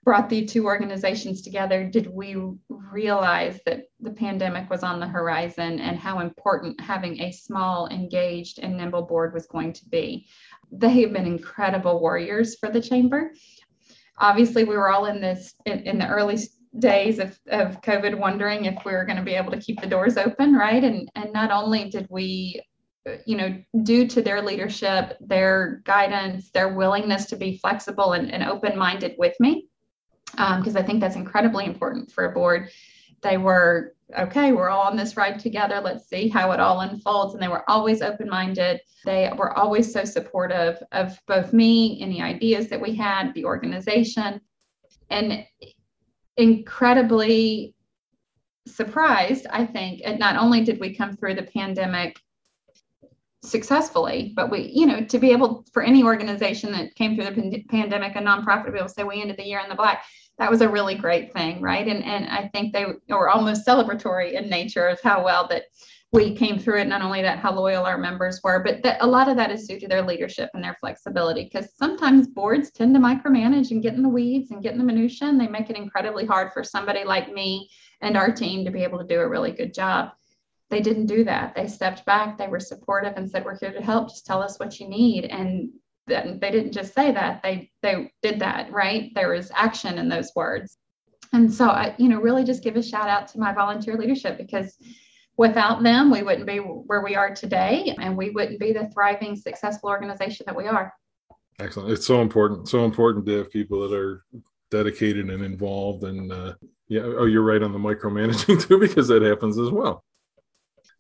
brought 0.04 0.30
the 0.30 0.46
two 0.46 0.66
organizations 0.66 1.42
together 1.42 1.86
did 1.86 2.08
we 2.08 2.36
realize 2.70 3.60
that 3.66 3.84
the 4.02 4.12
pandemic 4.12 4.70
was 4.70 4.84
on 4.84 5.00
the 5.00 5.08
horizon 5.08 5.80
and 5.80 5.98
how 5.98 6.20
important 6.20 6.80
having 6.82 7.22
a 7.22 7.32
small, 7.32 7.88
engaged, 7.88 8.60
and 8.60 8.76
nimble 8.76 9.04
board 9.04 9.34
was 9.34 9.48
going 9.48 9.72
to 9.74 9.86
be. 9.90 10.28
They 10.72 11.02
have 11.02 11.14
been 11.14 11.26
incredible 11.26 12.00
warriors 12.00 12.58
for 12.60 12.70
the 12.70 12.82
chamber. 12.82 13.34
Obviously, 14.18 14.64
we 14.64 14.76
were 14.76 14.90
all 14.90 15.06
in 15.06 15.22
this 15.22 15.56
in, 15.66 15.80
in 15.82 15.98
the 15.98 16.08
early 16.08 16.38
days 16.78 17.20
of, 17.20 17.40
of 17.50 17.82
COVID 17.82 18.18
wondering 18.18 18.66
if 18.66 18.84
we 18.86 18.94
were 18.94 19.06
going 19.06 19.18
to 19.18 19.24
be 19.24 19.36
able 19.36 19.52
to 19.52 19.60
keep 19.60 19.80
the 19.80 19.88
doors 19.88 20.18
open, 20.18 20.54
right? 20.54 20.84
And 20.84 21.10
and 21.16 21.32
not 21.32 21.52
only 21.52 21.90
did 21.90 22.08
we 22.10 22.62
you 23.26 23.36
know, 23.36 23.62
due 23.84 24.08
to 24.08 24.22
their 24.22 24.42
leadership, 24.42 25.18
their 25.20 25.82
guidance, 25.84 26.52
their 26.52 26.74
willingness 26.74 27.26
to 27.26 27.36
be 27.36 27.58
flexible 27.58 28.14
and, 28.14 28.32
and 28.32 28.44
open 28.44 28.78
minded 28.78 29.16
with 29.18 29.36
me, 29.42 29.68
because 30.34 30.76
um, 30.76 30.78
I 30.78 30.84
think 30.84 31.00
that's 31.00 31.16
incredibly 31.16 31.66
important 31.66 32.12
for 32.12 32.26
a 32.26 32.32
board. 32.32 32.70
They 33.22 33.38
were, 33.38 33.94
okay, 34.18 34.52
we're 34.52 34.70
all 34.70 34.82
on 34.82 34.98
this 34.98 35.16
ride 35.16 35.40
together. 35.40 35.80
Let's 35.80 36.10
see 36.10 36.28
how 36.28 36.52
it 36.52 36.60
all 36.60 36.82
unfolds. 36.82 37.34
And 37.34 37.42
they 37.42 37.48
were 37.48 37.70
always 37.70 38.02
open 38.02 38.30
minded. 38.30 38.82
They 39.06 39.32
were 39.38 39.58
always 39.58 39.94
so 39.94 40.04
supportive 40.04 40.82
of 40.92 41.18
both 41.28 41.54
me, 41.54 42.02
any 42.02 42.22
ideas 42.22 42.68
that 42.70 42.82
we 42.82 42.96
had, 42.96 43.34
the 43.34 43.46
organization, 43.46 44.42
and 45.10 45.46
incredibly 46.38 47.76
surprised, 48.68 49.48
I 49.50 49.66
think, 49.66 50.02
and 50.04 50.20
not 50.20 50.36
only 50.36 50.64
did 50.64 50.80
we 50.80 50.96
come 50.96 51.16
through 51.16 51.36
the 51.36 51.44
pandemic 51.44 52.20
successfully 53.44 54.32
but 54.38 54.50
we 54.50 54.72
you 54.74 54.86
know 54.86 55.04
to 55.04 55.20
be 55.20 55.32
able 55.32 55.66
for 55.74 55.84
any 55.84 56.02
organization 56.02 56.72
that 56.72 56.96
came 56.96 57.14
through 57.14 57.26
the 57.26 57.64
pandemic 57.70 58.16
a 58.16 58.20
nonprofit 58.20 58.66
to 58.66 58.72
be 58.72 58.78
able 58.78 58.88
to 58.88 58.94
say 58.94 59.04
we 59.04 59.22
ended 59.22 59.36
the 59.36 59.44
year 59.44 59.60
in 59.60 59.68
the 59.68 59.76
black 59.76 60.06
that 60.40 60.50
was 60.50 60.62
a 60.62 60.70
really 60.70 60.96
great 60.96 61.32
thing, 61.34 61.62
right? 61.62 61.88
And 61.88 62.04
and 62.04 62.28
I 62.28 62.50
think 62.50 62.74
they 62.74 62.86
were 63.10 63.30
almost 63.30 63.68
celebratory 63.68 64.34
in 64.34 64.50
nature 64.50 64.88
of 64.88 65.00
how 65.02 65.24
well 65.24 65.48
that 65.50 65.64
we 66.12 66.36
came 66.36 66.60
through 66.60 66.80
it. 66.80 66.88
Not 66.88 67.02
only 67.02 67.22
that, 67.24 67.40
how 67.40 67.54
loyal 67.54 67.86
our 67.86 67.98
members 67.98 68.40
were, 68.44 68.64
but 68.64 68.84
that 68.84 68.98
a 69.02 69.08
lot 69.08 69.28
of 69.28 69.36
that 69.38 69.52
is 69.52 69.68
due 69.68 69.80
to 69.80 69.88
their 69.88 70.04
leadership 70.04 70.50
and 70.54 70.64
their 70.64 70.78
flexibility. 70.80 71.44
Because 71.44 71.76
sometimes 71.76 72.28
boards 72.28 72.72
tend 72.72 72.94
to 72.94 73.02
micromanage 73.02 73.72
and 73.72 73.82
get 73.82 73.96
in 73.96 74.04
the 74.04 74.10
weeds 74.10 74.52
and 74.52 74.62
get 74.62 74.74
in 74.74 74.78
the 74.78 74.84
minutia, 74.84 75.28
and 75.28 75.40
they 75.40 75.48
make 75.48 75.70
it 75.70 75.76
incredibly 75.76 76.26
hard 76.26 76.52
for 76.54 76.64
somebody 76.64 77.04
like 77.04 77.32
me 77.32 77.70
and 78.02 78.16
our 78.16 78.32
team 78.32 78.66
to 78.66 78.72
be 78.72 78.84
able 78.84 79.00
to 79.00 79.08
do 79.08 79.22
a 79.22 79.30
really 79.30 79.52
good 79.52 79.74
job. 79.74 80.12
They 80.70 80.82
didn't 80.82 81.08
do 81.08 81.24
that. 81.26 81.56
They 81.56 81.68
stepped 81.68 82.06
back. 82.06 82.38
They 82.38 82.48
were 82.48 82.60
supportive 82.60 83.14
and 83.18 83.30
said, 83.30 83.46
"We're 83.46 83.60
here 83.60 83.74
to 83.74 83.82
help. 83.82 84.10
Just 84.10 84.26
tell 84.26 84.42
us 84.42 84.60
what 84.60 84.80
you 84.80 84.88
need." 84.88 85.26
And 85.26 85.72
they 86.08 86.52
didn't 86.52 86.74
just 86.74 86.94
say 86.94 87.12
that 87.12 87.42
they 87.44 87.72
they 87.82 88.12
did 88.22 88.40
that 88.40 88.72
right? 88.72 89.12
There 89.16 89.30
was 89.30 89.52
action 89.54 89.98
in 89.98 90.10
those 90.10 90.32
words. 90.36 90.78
And 91.32 91.52
so 91.52 91.68
i 91.70 91.96
you 91.98 92.10
know 92.10 92.20
really 92.20 92.44
just 92.44 92.64
give 92.64 92.76
a 92.76 92.84
shout 92.84 93.08
out 93.08 93.28
to 93.30 93.40
my 93.40 93.54
volunteer 93.54 93.96
leadership 93.96 94.38
because 94.38 94.78
without 95.38 95.82
them 95.82 96.12
we 96.12 96.22
wouldn't 96.22 96.46
be 96.46 96.58
where 96.58 97.02
we 97.02 97.16
are 97.16 97.34
today 97.34 97.96
and 98.00 98.16
we 98.16 98.30
wouldn't 98.30 98.60
be 98.60 98.72
the 98.72 98.90
thriving 98.94 99.36
successful 99.36 99.90
organization 99.90 100.44
that 100.46 100.56
we 100.56 100.68
are. 100.68 100.94
Excellent. 101.60 101.92
It's 101.92 102.06
so 102.06 102.22
important 102.22 102.68
so 102.68 102.86
important 102.86 103.26
to 103.26 103.38
have 103.38 103.52
people 103.52 103.88
that 103.88 103.98
are 103.98 104.24
dedicated 104.70 105.30
and 105.30 105.44
involved 105.44 106.04
and 106.04 106.32
uh, 106.32 106.54
yeah 106.88 107.02
oh 107.02 107.26
you're 107.26 107.44
right 107.44 107.64
on 107.64 107.72
the 107.72 107.80
micromanaging 107.80 108.62
too 108.68 108.80
because 108.80 109.08
that 109.08 109.22
happens 109.22 109.58
as 109.58 109.70
well 109.70 110.04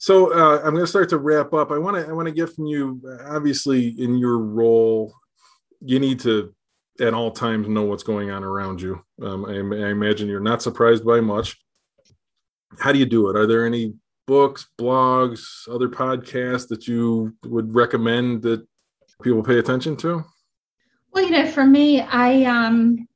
so 0.03 0.33
uh, 0.33 0.57
I'm 0.57 0.73
going 0.73 0.83
to 0.83 0.87
start 0.87 1.07
to 1.11 1.17
wrap 1.17 1.53
up. 1.53 1.71
I 1.71 1.77
want 1.77 1.95
to 1.95 2.05
I 2.05 2.11
want 2.11 2.27
to 2.27 2.33
get 2.33 2.53
from 2.53 2.65
you. 2.65 3.01
Obviously, 3.25 3.87
in 3.87 4.17
your 4.17 4.37
role, 4.37 5.13
you 5.79 5.97
need 5.97 6.19
to 6.21 6.53
at 6.99 7.13
all 7.13 7.31
times 7.31 7.69
know 7.69 7.83
what's 7.83 8.03
going 8.03 8.29
on 8.29 8.43
around 8.43 8.81
you. 8.81 9.01
Um, 9.21 9.45
I, 9.45 9.53
I, 9.53 9.91
imagine 9.91 10.27
you're 10.27 10.41
not 10.41 10.61
surprised 10.61 11.05
by 11.05 11.21
much. 11.21 11.57
How 12.79 12.91
do 12.91 12.99
you 12.99 13.05
do 13.05 13.29
it? 13.29 13.37
Are 13.37 13.47
there 13.47 13.65
any 13.65 13.93
books, 14.27 14.67
blogs, 14.77 15.39
other 15.71 15.87
podcasts 15.87 16.67
that 16.67 16.85
you 16.85 17.33
would 17.45 17.73
recommend 17.73 18.41
that 18.41 18.67
people 19.21 19.41
pay 19.41 19.57
attention 19.57 19.95
to? 19.95 20.21
Well, 21.13 21.23
you 21.23 21.31
know, 21.31 21.47
for 21.47 21.63
me, 21.63 22.01
I 22.01 22.43
um, 22.43 23.07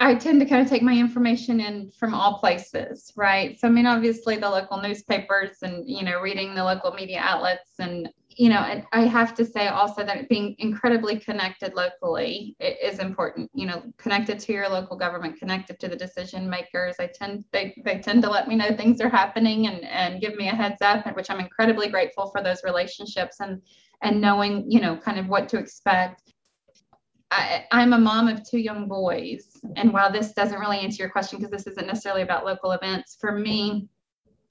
I 0.00 0.14
tend 0.14 0.40
to 0.40 0.46
kind 0.46 0.62
of 0.62 0.68
take 0.68 0.82
my 0.82 0.96
information 0.96 1.60
in 1.60 1.90
from 1.90 2.14
all 2.14 2.38
places, 2.38 3.12
right? 3.16 3.58
So, 3.58 3.66
I 3.66 3.70
mean, 3.70 3.86
obviously 3.86 4.36
the 4.36 4.48
local 4.48 4.80
newspapers 4.80 5.58
and, 5.62 5.88
you 5.88 6.04
know, 6.04 6.20
reading 6.20 6.54
the 6.54 6.62
local 6.62 6.92
media 6.92 7.18
outlets. 7.20 7.72
And, 7.80 8.08
you 8.28 8.48
know, 8.48 8.60
and 8.60 8.84
I 8.92 9.06
have 9.06 9.34
to 9.34 9.44
say 9.44 9.66
also 9.66 10.04
that 10.04 10.28
being 10.28 10.54
incredibly 10.58 11.18
connected 11.18 11.74
locally 11.74 12.56
is 12.60 13.00
important, 13.00 13.50
you 13.54 13.66
know, 13.66 13.82
connected 13.96 14.38
to 14.38 14.52
your 14.52 14.68
local 14.68 14.96
government, 14.96 15.40
connected 15.40 15.80
to 15.80 15.88
the 15.88 15.96
decision 15.96 16.48
makers. 16.48 16.94
I 17.00 17.08
tend, 17.12 17.44
they, 17.52 17.74
they 17.84 17.98
tend 17.98 18.22
to 18.22 18.30
let 18.30 18.46
me 18.46 18.54
know 18.54 18.76
things 18.76 19.00
are 19.00 19.08
happening 19.08 19.66
and, 19.66 19.84
and 19.84 20.20
give 20.20 20.36
me 20.36 20.48
a 20.48 20.54
heads 20.54 20.80
up, 20.80 21.12
which 21.16 21.28
I'm 21.28 21.40
incredibly 21.40 21.88
grateful 21.88 22.30
for 22.30 22.40
those 22.40 22.62
relationships 22.62 23.40
and, 23.40 23.60
and 24.02 24.20
knowing, 24.20 24.70
you 24.70 24.80
know, 24.80 24.96
kind 24.96 25.18
of 25.18 25.26
what 25.26 25.48
to 25.48 25.58
expect 25.58 26.27
I, 27.30 27.64
am 27.72 27.92
a 27.92 27.98
mom 27.98 28.28
of 28.28 28.48
two 28.48 28.58
young 28.58 28.88
boys. 28.88 29.56
And 29.76 29.92
while 29.92 30.10
this 30.10 30.32
doesn't 30.32 30.58
really 30.58 30.78
answer 30.78 31.02
your 31.02 31.10
question, 31.10 31.38
because 31.38 31.50
this 31.50 31.66
isn't 31.66 31.86
necessarily 31.86 32.22
about 32.22 32.44
local 32.44 32.72
events, 32.72 33.16
for 33.20 33.32
me, 33.32 33.88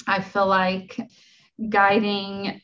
I 0.05 0.21
feel 0.21 0.47
like 0.47 0.99
guiding 1.69 2.61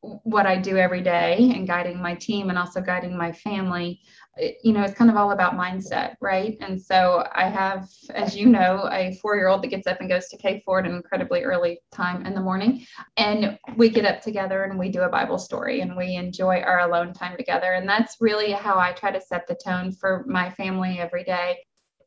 what 0.00 0.46
I 0.46 0.56
do 0.56 0.76
every 0.76 1.02
day 1.02 1.52
and 1.54 1.66
guiding 1.66 2.00
my 2.00 2.14
team 2.14 2.50
and 2.50 2.58
also 2.58 2.80
guiding 2.80 3.16
my 3.16 3.32
family 3.32 4.00
you 4.36 4.72
know, 4.72 4.82
it's 4.82 4.94
kind 4.94 5.10
of 5.10 5.16
all 5.16 5.30
about 5.30 5.54
mindset, 5.54 6.16
right? 6.20 6.56
And 6.60 6.80
so 6.80 7.26
I 7.34 7.44
have, 7.44 7.88
as 8.14 8.36
you 8.36 8.46
know, 8.46 8.88
a 8.90 9.16
four 9.22 9.36
year 9.36 9.48
old 9.48 9.62
that 9.62 9.68
gets 9.68 9.86
up 9.86 10.00
and 10.00 10.08
goes 10.08 10.28
to 10.28 10.36
K 10.36 10.62
Ford 10.64 10.86
at 10.86 10.90
an 10.90 10.96
incredibly 10.96 11.42
early 11.42 11.78
time 11.92 12.26
in 12.26 12.34
the 12.34 12.40
morning. 12.40 12.84
And 13.16 13.58
we 13.76 13.88
get 13.88 14.04
up 14.04 14.22
together 14.22 14.64
and 14.64 14.78
we 14.78 14.88
do 14.88 15.02
a 15.02 15.08
Bible 15.08 15.38
story 15.38 15.82
and 15.82 15.96
we 15.96 16.16
enjoy 16.16 16.60
our 16.60 16.80
alone 16.80 17.12
time 17.12 17.36
together. 17.36 17.72
And 17.74 17.88
that's 17.88 18.16
really 18.20 18.50
how 18.50 18.78
I 18.78 18.92
try 18.92 19.12
to 19.12 19.20
set 19.20 19.46
the 19.46 19.58
tone 19.64 19.92
for 19.92 20.24
my 20.26 20.50
family 20.50 20.98
every 20.98 21.24
day. 21.24 21.58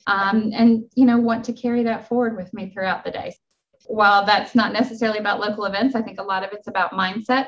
Um, 0.06 0.52
and, 0.54 0.86
you 0.96 1.06
know, 1.06 1.18
want 1.18 1.46
to 1.46 1.54
carry 1.54 1.84
that 1.84 2.08
forward 2.08 2.38
with 2.38 2.54
me 2.54 2.70
throughout 2.70 3.04
the 3.04 3.12
day. 3.12 3.36
While 3.86 4.26
that's 4.26 4.54
not 4.54 4.74
necessarily 4.74 5.20
about 5.20 5.40
local 5.40 5.66
events, 5.66 5.96
I 5.96 6.02
think 6.02 6.20
a 6.20 6.24
lot 6.24 6.44
of 6.44 6.52
it's 6.52 6.68
about 6.68 6.92
mindset 6.92 7.48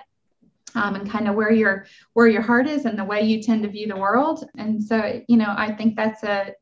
um, 0.75 0.95
and 0.95 1.09
kind 1.09 1.27
of 1.27 1.35
where 1.35 1.51
your 1.51 1.85
where 2.13 2.27
your 2.27 2.41
heart 2.41 2.67
is 2.67 2.85
and 2.85 2.97
the 2.97 3.03
way 3.03 3.21
you 3.21 3.41
tend 3.41 3.63
to 3.63 3.69
view 3.69 3.87
the 3.87 3.97
world. 3.97 4.45
And 4.57 4.83
so, 4.83 5.21
you 5.27 5.37
know, 5.37 5.53
I 5.55 5.73
think 5.73 5.95
that's 5.95 6.23
a 6.23 6.53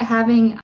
having 0.00 0.58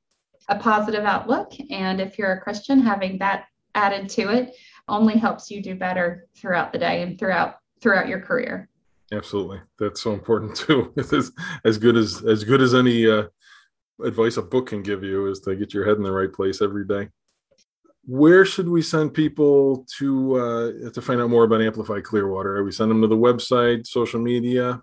a 0.49 0.57
positive 0.57 1.05
outlook, 1.05 1.53
and 1.71 2.01
if 2.01 2.19
you're 2.19 2.33
a 2.33 2.40
Christian, 2.40 2.81
having 2.81 3.19
that 3.19 3.45
added 3.75 4.09
to 4.11 4.31
it 4.31 4.57
only 4.88 5.16
helps 5.16 5.51
you 5.51 5.62
do 5.62 5.77
better 5.77 6.27
throughout 6.37 6.73
the 6.73 6.79
day 6.79 7.03
and 7.03 7.19
throughout 7.19 7.57
throughout 7.81 8.09
your 8.09 8.21
career. 8.21 8.69
Absolutely, 9.12 9.61
that's 9.79 10.03
so 10.03 10.12
important 10.12 10.57
too. 10.57 10.93
It's 10.97 11.12
as 11.64 11.79
good 11.79 11.97
as 11.97 12.25
as 12.25 12.45
good 12.45 12.61
as 12.61 12.75
any 12.75 13.09
uh, 13.09 13.25
advice 14.05 14.37
a 14.37 14.43
book 14.43 14.69
can 14.69 14.83
give 14.83 15.05
you 15.05 15.27
is 15.27 15.40
to 15.40 15.55
get 15.55 15.75
your 15.75 15.87
head 15.87 15.97
in 15.97 16.03
the 16.03 16.12
right 16.12 16.33
place 16.33 16.62
every 16.62 16.87
day 16.87 17.09
where 18.04 18.44
should 18.44 18.68
we 18.68 18.82
send 18.82 19.14
people 19.14 19.86
to 19.98 20.36
uh, 20.36 20.90
to 20.90 21.02
find 21.02 21.20
out 21.20 21.30
more 21.30 21.44
about 21.44 21.62
Amplify 21.62 22.00
Clearwater? 22.00 22.56
Are 22.56 22.64
we 22.64 22.72
send 22.72 22.90
them 22.90 23.02
to 23.02 23.08
the 23.08 23.16
website, 23.16 23.86
social 23.86 24.20
media? 24.20 24.82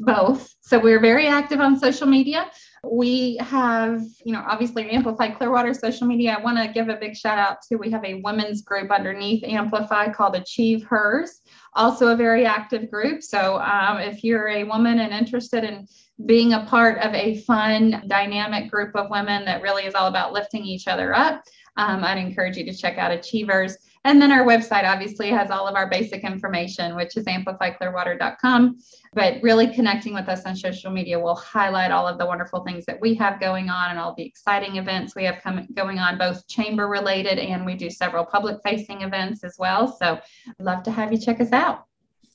Both. 0.00 0.54
So 0.60 0.78
we're 0.78 1.00
very 1.00 1.26
active 1.26 1.60
on 1.60 1.78
social 1.78 2.06
media. 2.06 2.50
We 2.82 3.36
have, 3.40 4.02
you 4.24 4.32
know, 4.32 4.44
obviously 4.46 4.90
Amplify 4.90 5.30
Clearwater 5.30 5.72
social 5.72 6.06
media. 6.06 6.36
I 6.38 6.42
want 6.42 6.58
to 6.58 6.72
give 6.72 6.88
a 6.88 6.96
big 6.96 7.16
shout 7.16 7.38
out 7.38 7.58
to 7.68 7.76
we 7.76 7.90
have 7.90 8.04
a 8.04 8.20
women's 8.22 8.62
group 8.62 8.90
underneath 8.90 9.44
Amplify 9.44 10.12
called 10.12 10.36
Achieve 10.36 10.84
Hers, 10.84 11.40
also 11.74 12.08
a 12.08 12.16
very 12.16 12.44
active 12.44 12.90
group. 12.90 13.22
So 13.22 13.58
um, 13.60 13.98
if 13.98 14.24
you're 14.24 14.48
a 14.48 14.64
woman 14.64 14.98
and 14.98 15.12
interested 15.12 15.64
in 15.64 15.86
being 16.26 16.52
a 16.52 16.64
part 16.66 16.98
of 16.98 17.12
a 17.14 17.38
fun, 17.40 18.04
dynamic 18.06 18.70
group 18.70 18.94
of 18.94 19.10
women 19.10 19.44
that 19.44 19.62
really 19.62 19.84
is 19.84 19.94
all 19.94 20.08
about 20.08 20.32
lifting 20.32 20.64
each 20.64 20.88
other 20.88 21.14
up, 21.14 21.42
um, 21.76 22.04
I'd 22.04 22.18
encourage 22.18 22.56
you 22.56 22.64
to 22.64 22.74
check 22.74 22.98
out 22.98 23.10
Achievers. 23.10 23.76
And 24.06 24.20
then 24.20 24.30
our 24.30 24.44
website 24.44 24.84
obviously 24.84 25.30
has 25.30 25.50
all 25.50 25.66
of 25.66 25.76
our 25.76 25.88
basic 25.88 26.24
information, 26.24 26.94
which 26.94 27.16
is 27.16 27.24
amplifyclearwater.com. 27.24 28.78
But 29.14 29.42
really 29.42 29.66
connecting 29.68 30.12
with 30.12 30.28
us 30.28 30.44
on 30.44 30.54
social 30.56 30.90
media 30.90 31.18
will 31.18 31.36
highlight 31.36 31.90
all 31.90 32.06
of 32.06 32.18
the 32.18 32.26
wonderful 32.26 32.62
things 32.64 32.84
that 32.84 33.00
we 33.00 33.14
have 33.14 33.40
going 33.40 33.70
on 33.70 33.90
and 33.90 33.98
all 33.98 34.14
the 34.14 34.24
exciting 34.24 34.76
events 34.76 35.14
we 35.14 35.24
have 35.24 35.42
coming 35.42 35.66
going 35.72 35.98
on, 35.98 36.18
both 36.18 36.46
chamber 36.48 36.86
related 36.86 37.38
and 37.38 37.64
we 37.64 37.76
do 37.76 37.88
several 37.88 38.24
public 38.26 38.58
facing 38.62 39.00
events 39.00 39.42
as 39.42 39.56
well. 39.58 39.96
So 39.98 40.20
I'd 40.48 40.64
love 40.64 40.82
to 40.82 40.90
have 40.90 41.10
you 41.10 41.18
check 41.18 41.40
us 41.40 41.52
out. 41.52 41.84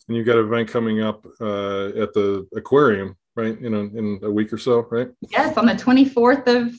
And 0.07 0.17
you've 0.17 0.25
got 0.25 0.37
an 0.37 0.47
event 0.47 0.69
coming 0.69 1.01
up 1.01 1.23
uh, 1.39 1.89
at 1.89 2.13
the 2.13 2.47
aquarium, 2.55 3.15
right? 3.35 3.61
You 3.61 3.69
know, 3.69 3.81
in 3.81 4.19
a 4.23 4.31
week 4.31 4.51
or 4.51 4.57
so, 4.57 4.87
right? 4.89 5.09
Yes, 5.29 5.55
on 5.55 5.67
the 5.67 5.73
24th 5.73 6.47
of 6.47 6.73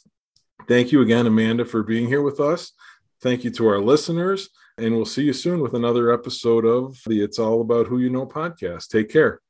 Thank 0.66 0.92
you 0.92 1.02
again, 1.02 1.26
Amanda, 1.26 1.64
for 1.64 1.82
being 1.82 2.08
here 2.08 2.22
with 2.22 2.40
us. 2.40 2.72
Thank 3.20 3.44
you 3.44 3.50
to 3.52 3.66
our 3.68 3.78
listeners, 3.78 4.50
and 4.78 4.94
we'll 4.94 5.04
see 5.04 5.24
you 5.24 5.32
soon 5.32 5.60
with 5.60 5.74
another 5.74 6.12
episode 6.12 6.64
of 6.64 6.98
the 7.06 7.22
It's 7.22 7.38
All 7.38 7.60
About 7.60 7.86
Who 7.86 7.98
You 7.98 8.10
Know 8.10 8.26
podcast. 8.26 8.88
Take 8.88 9.08
care. 9.08 9.40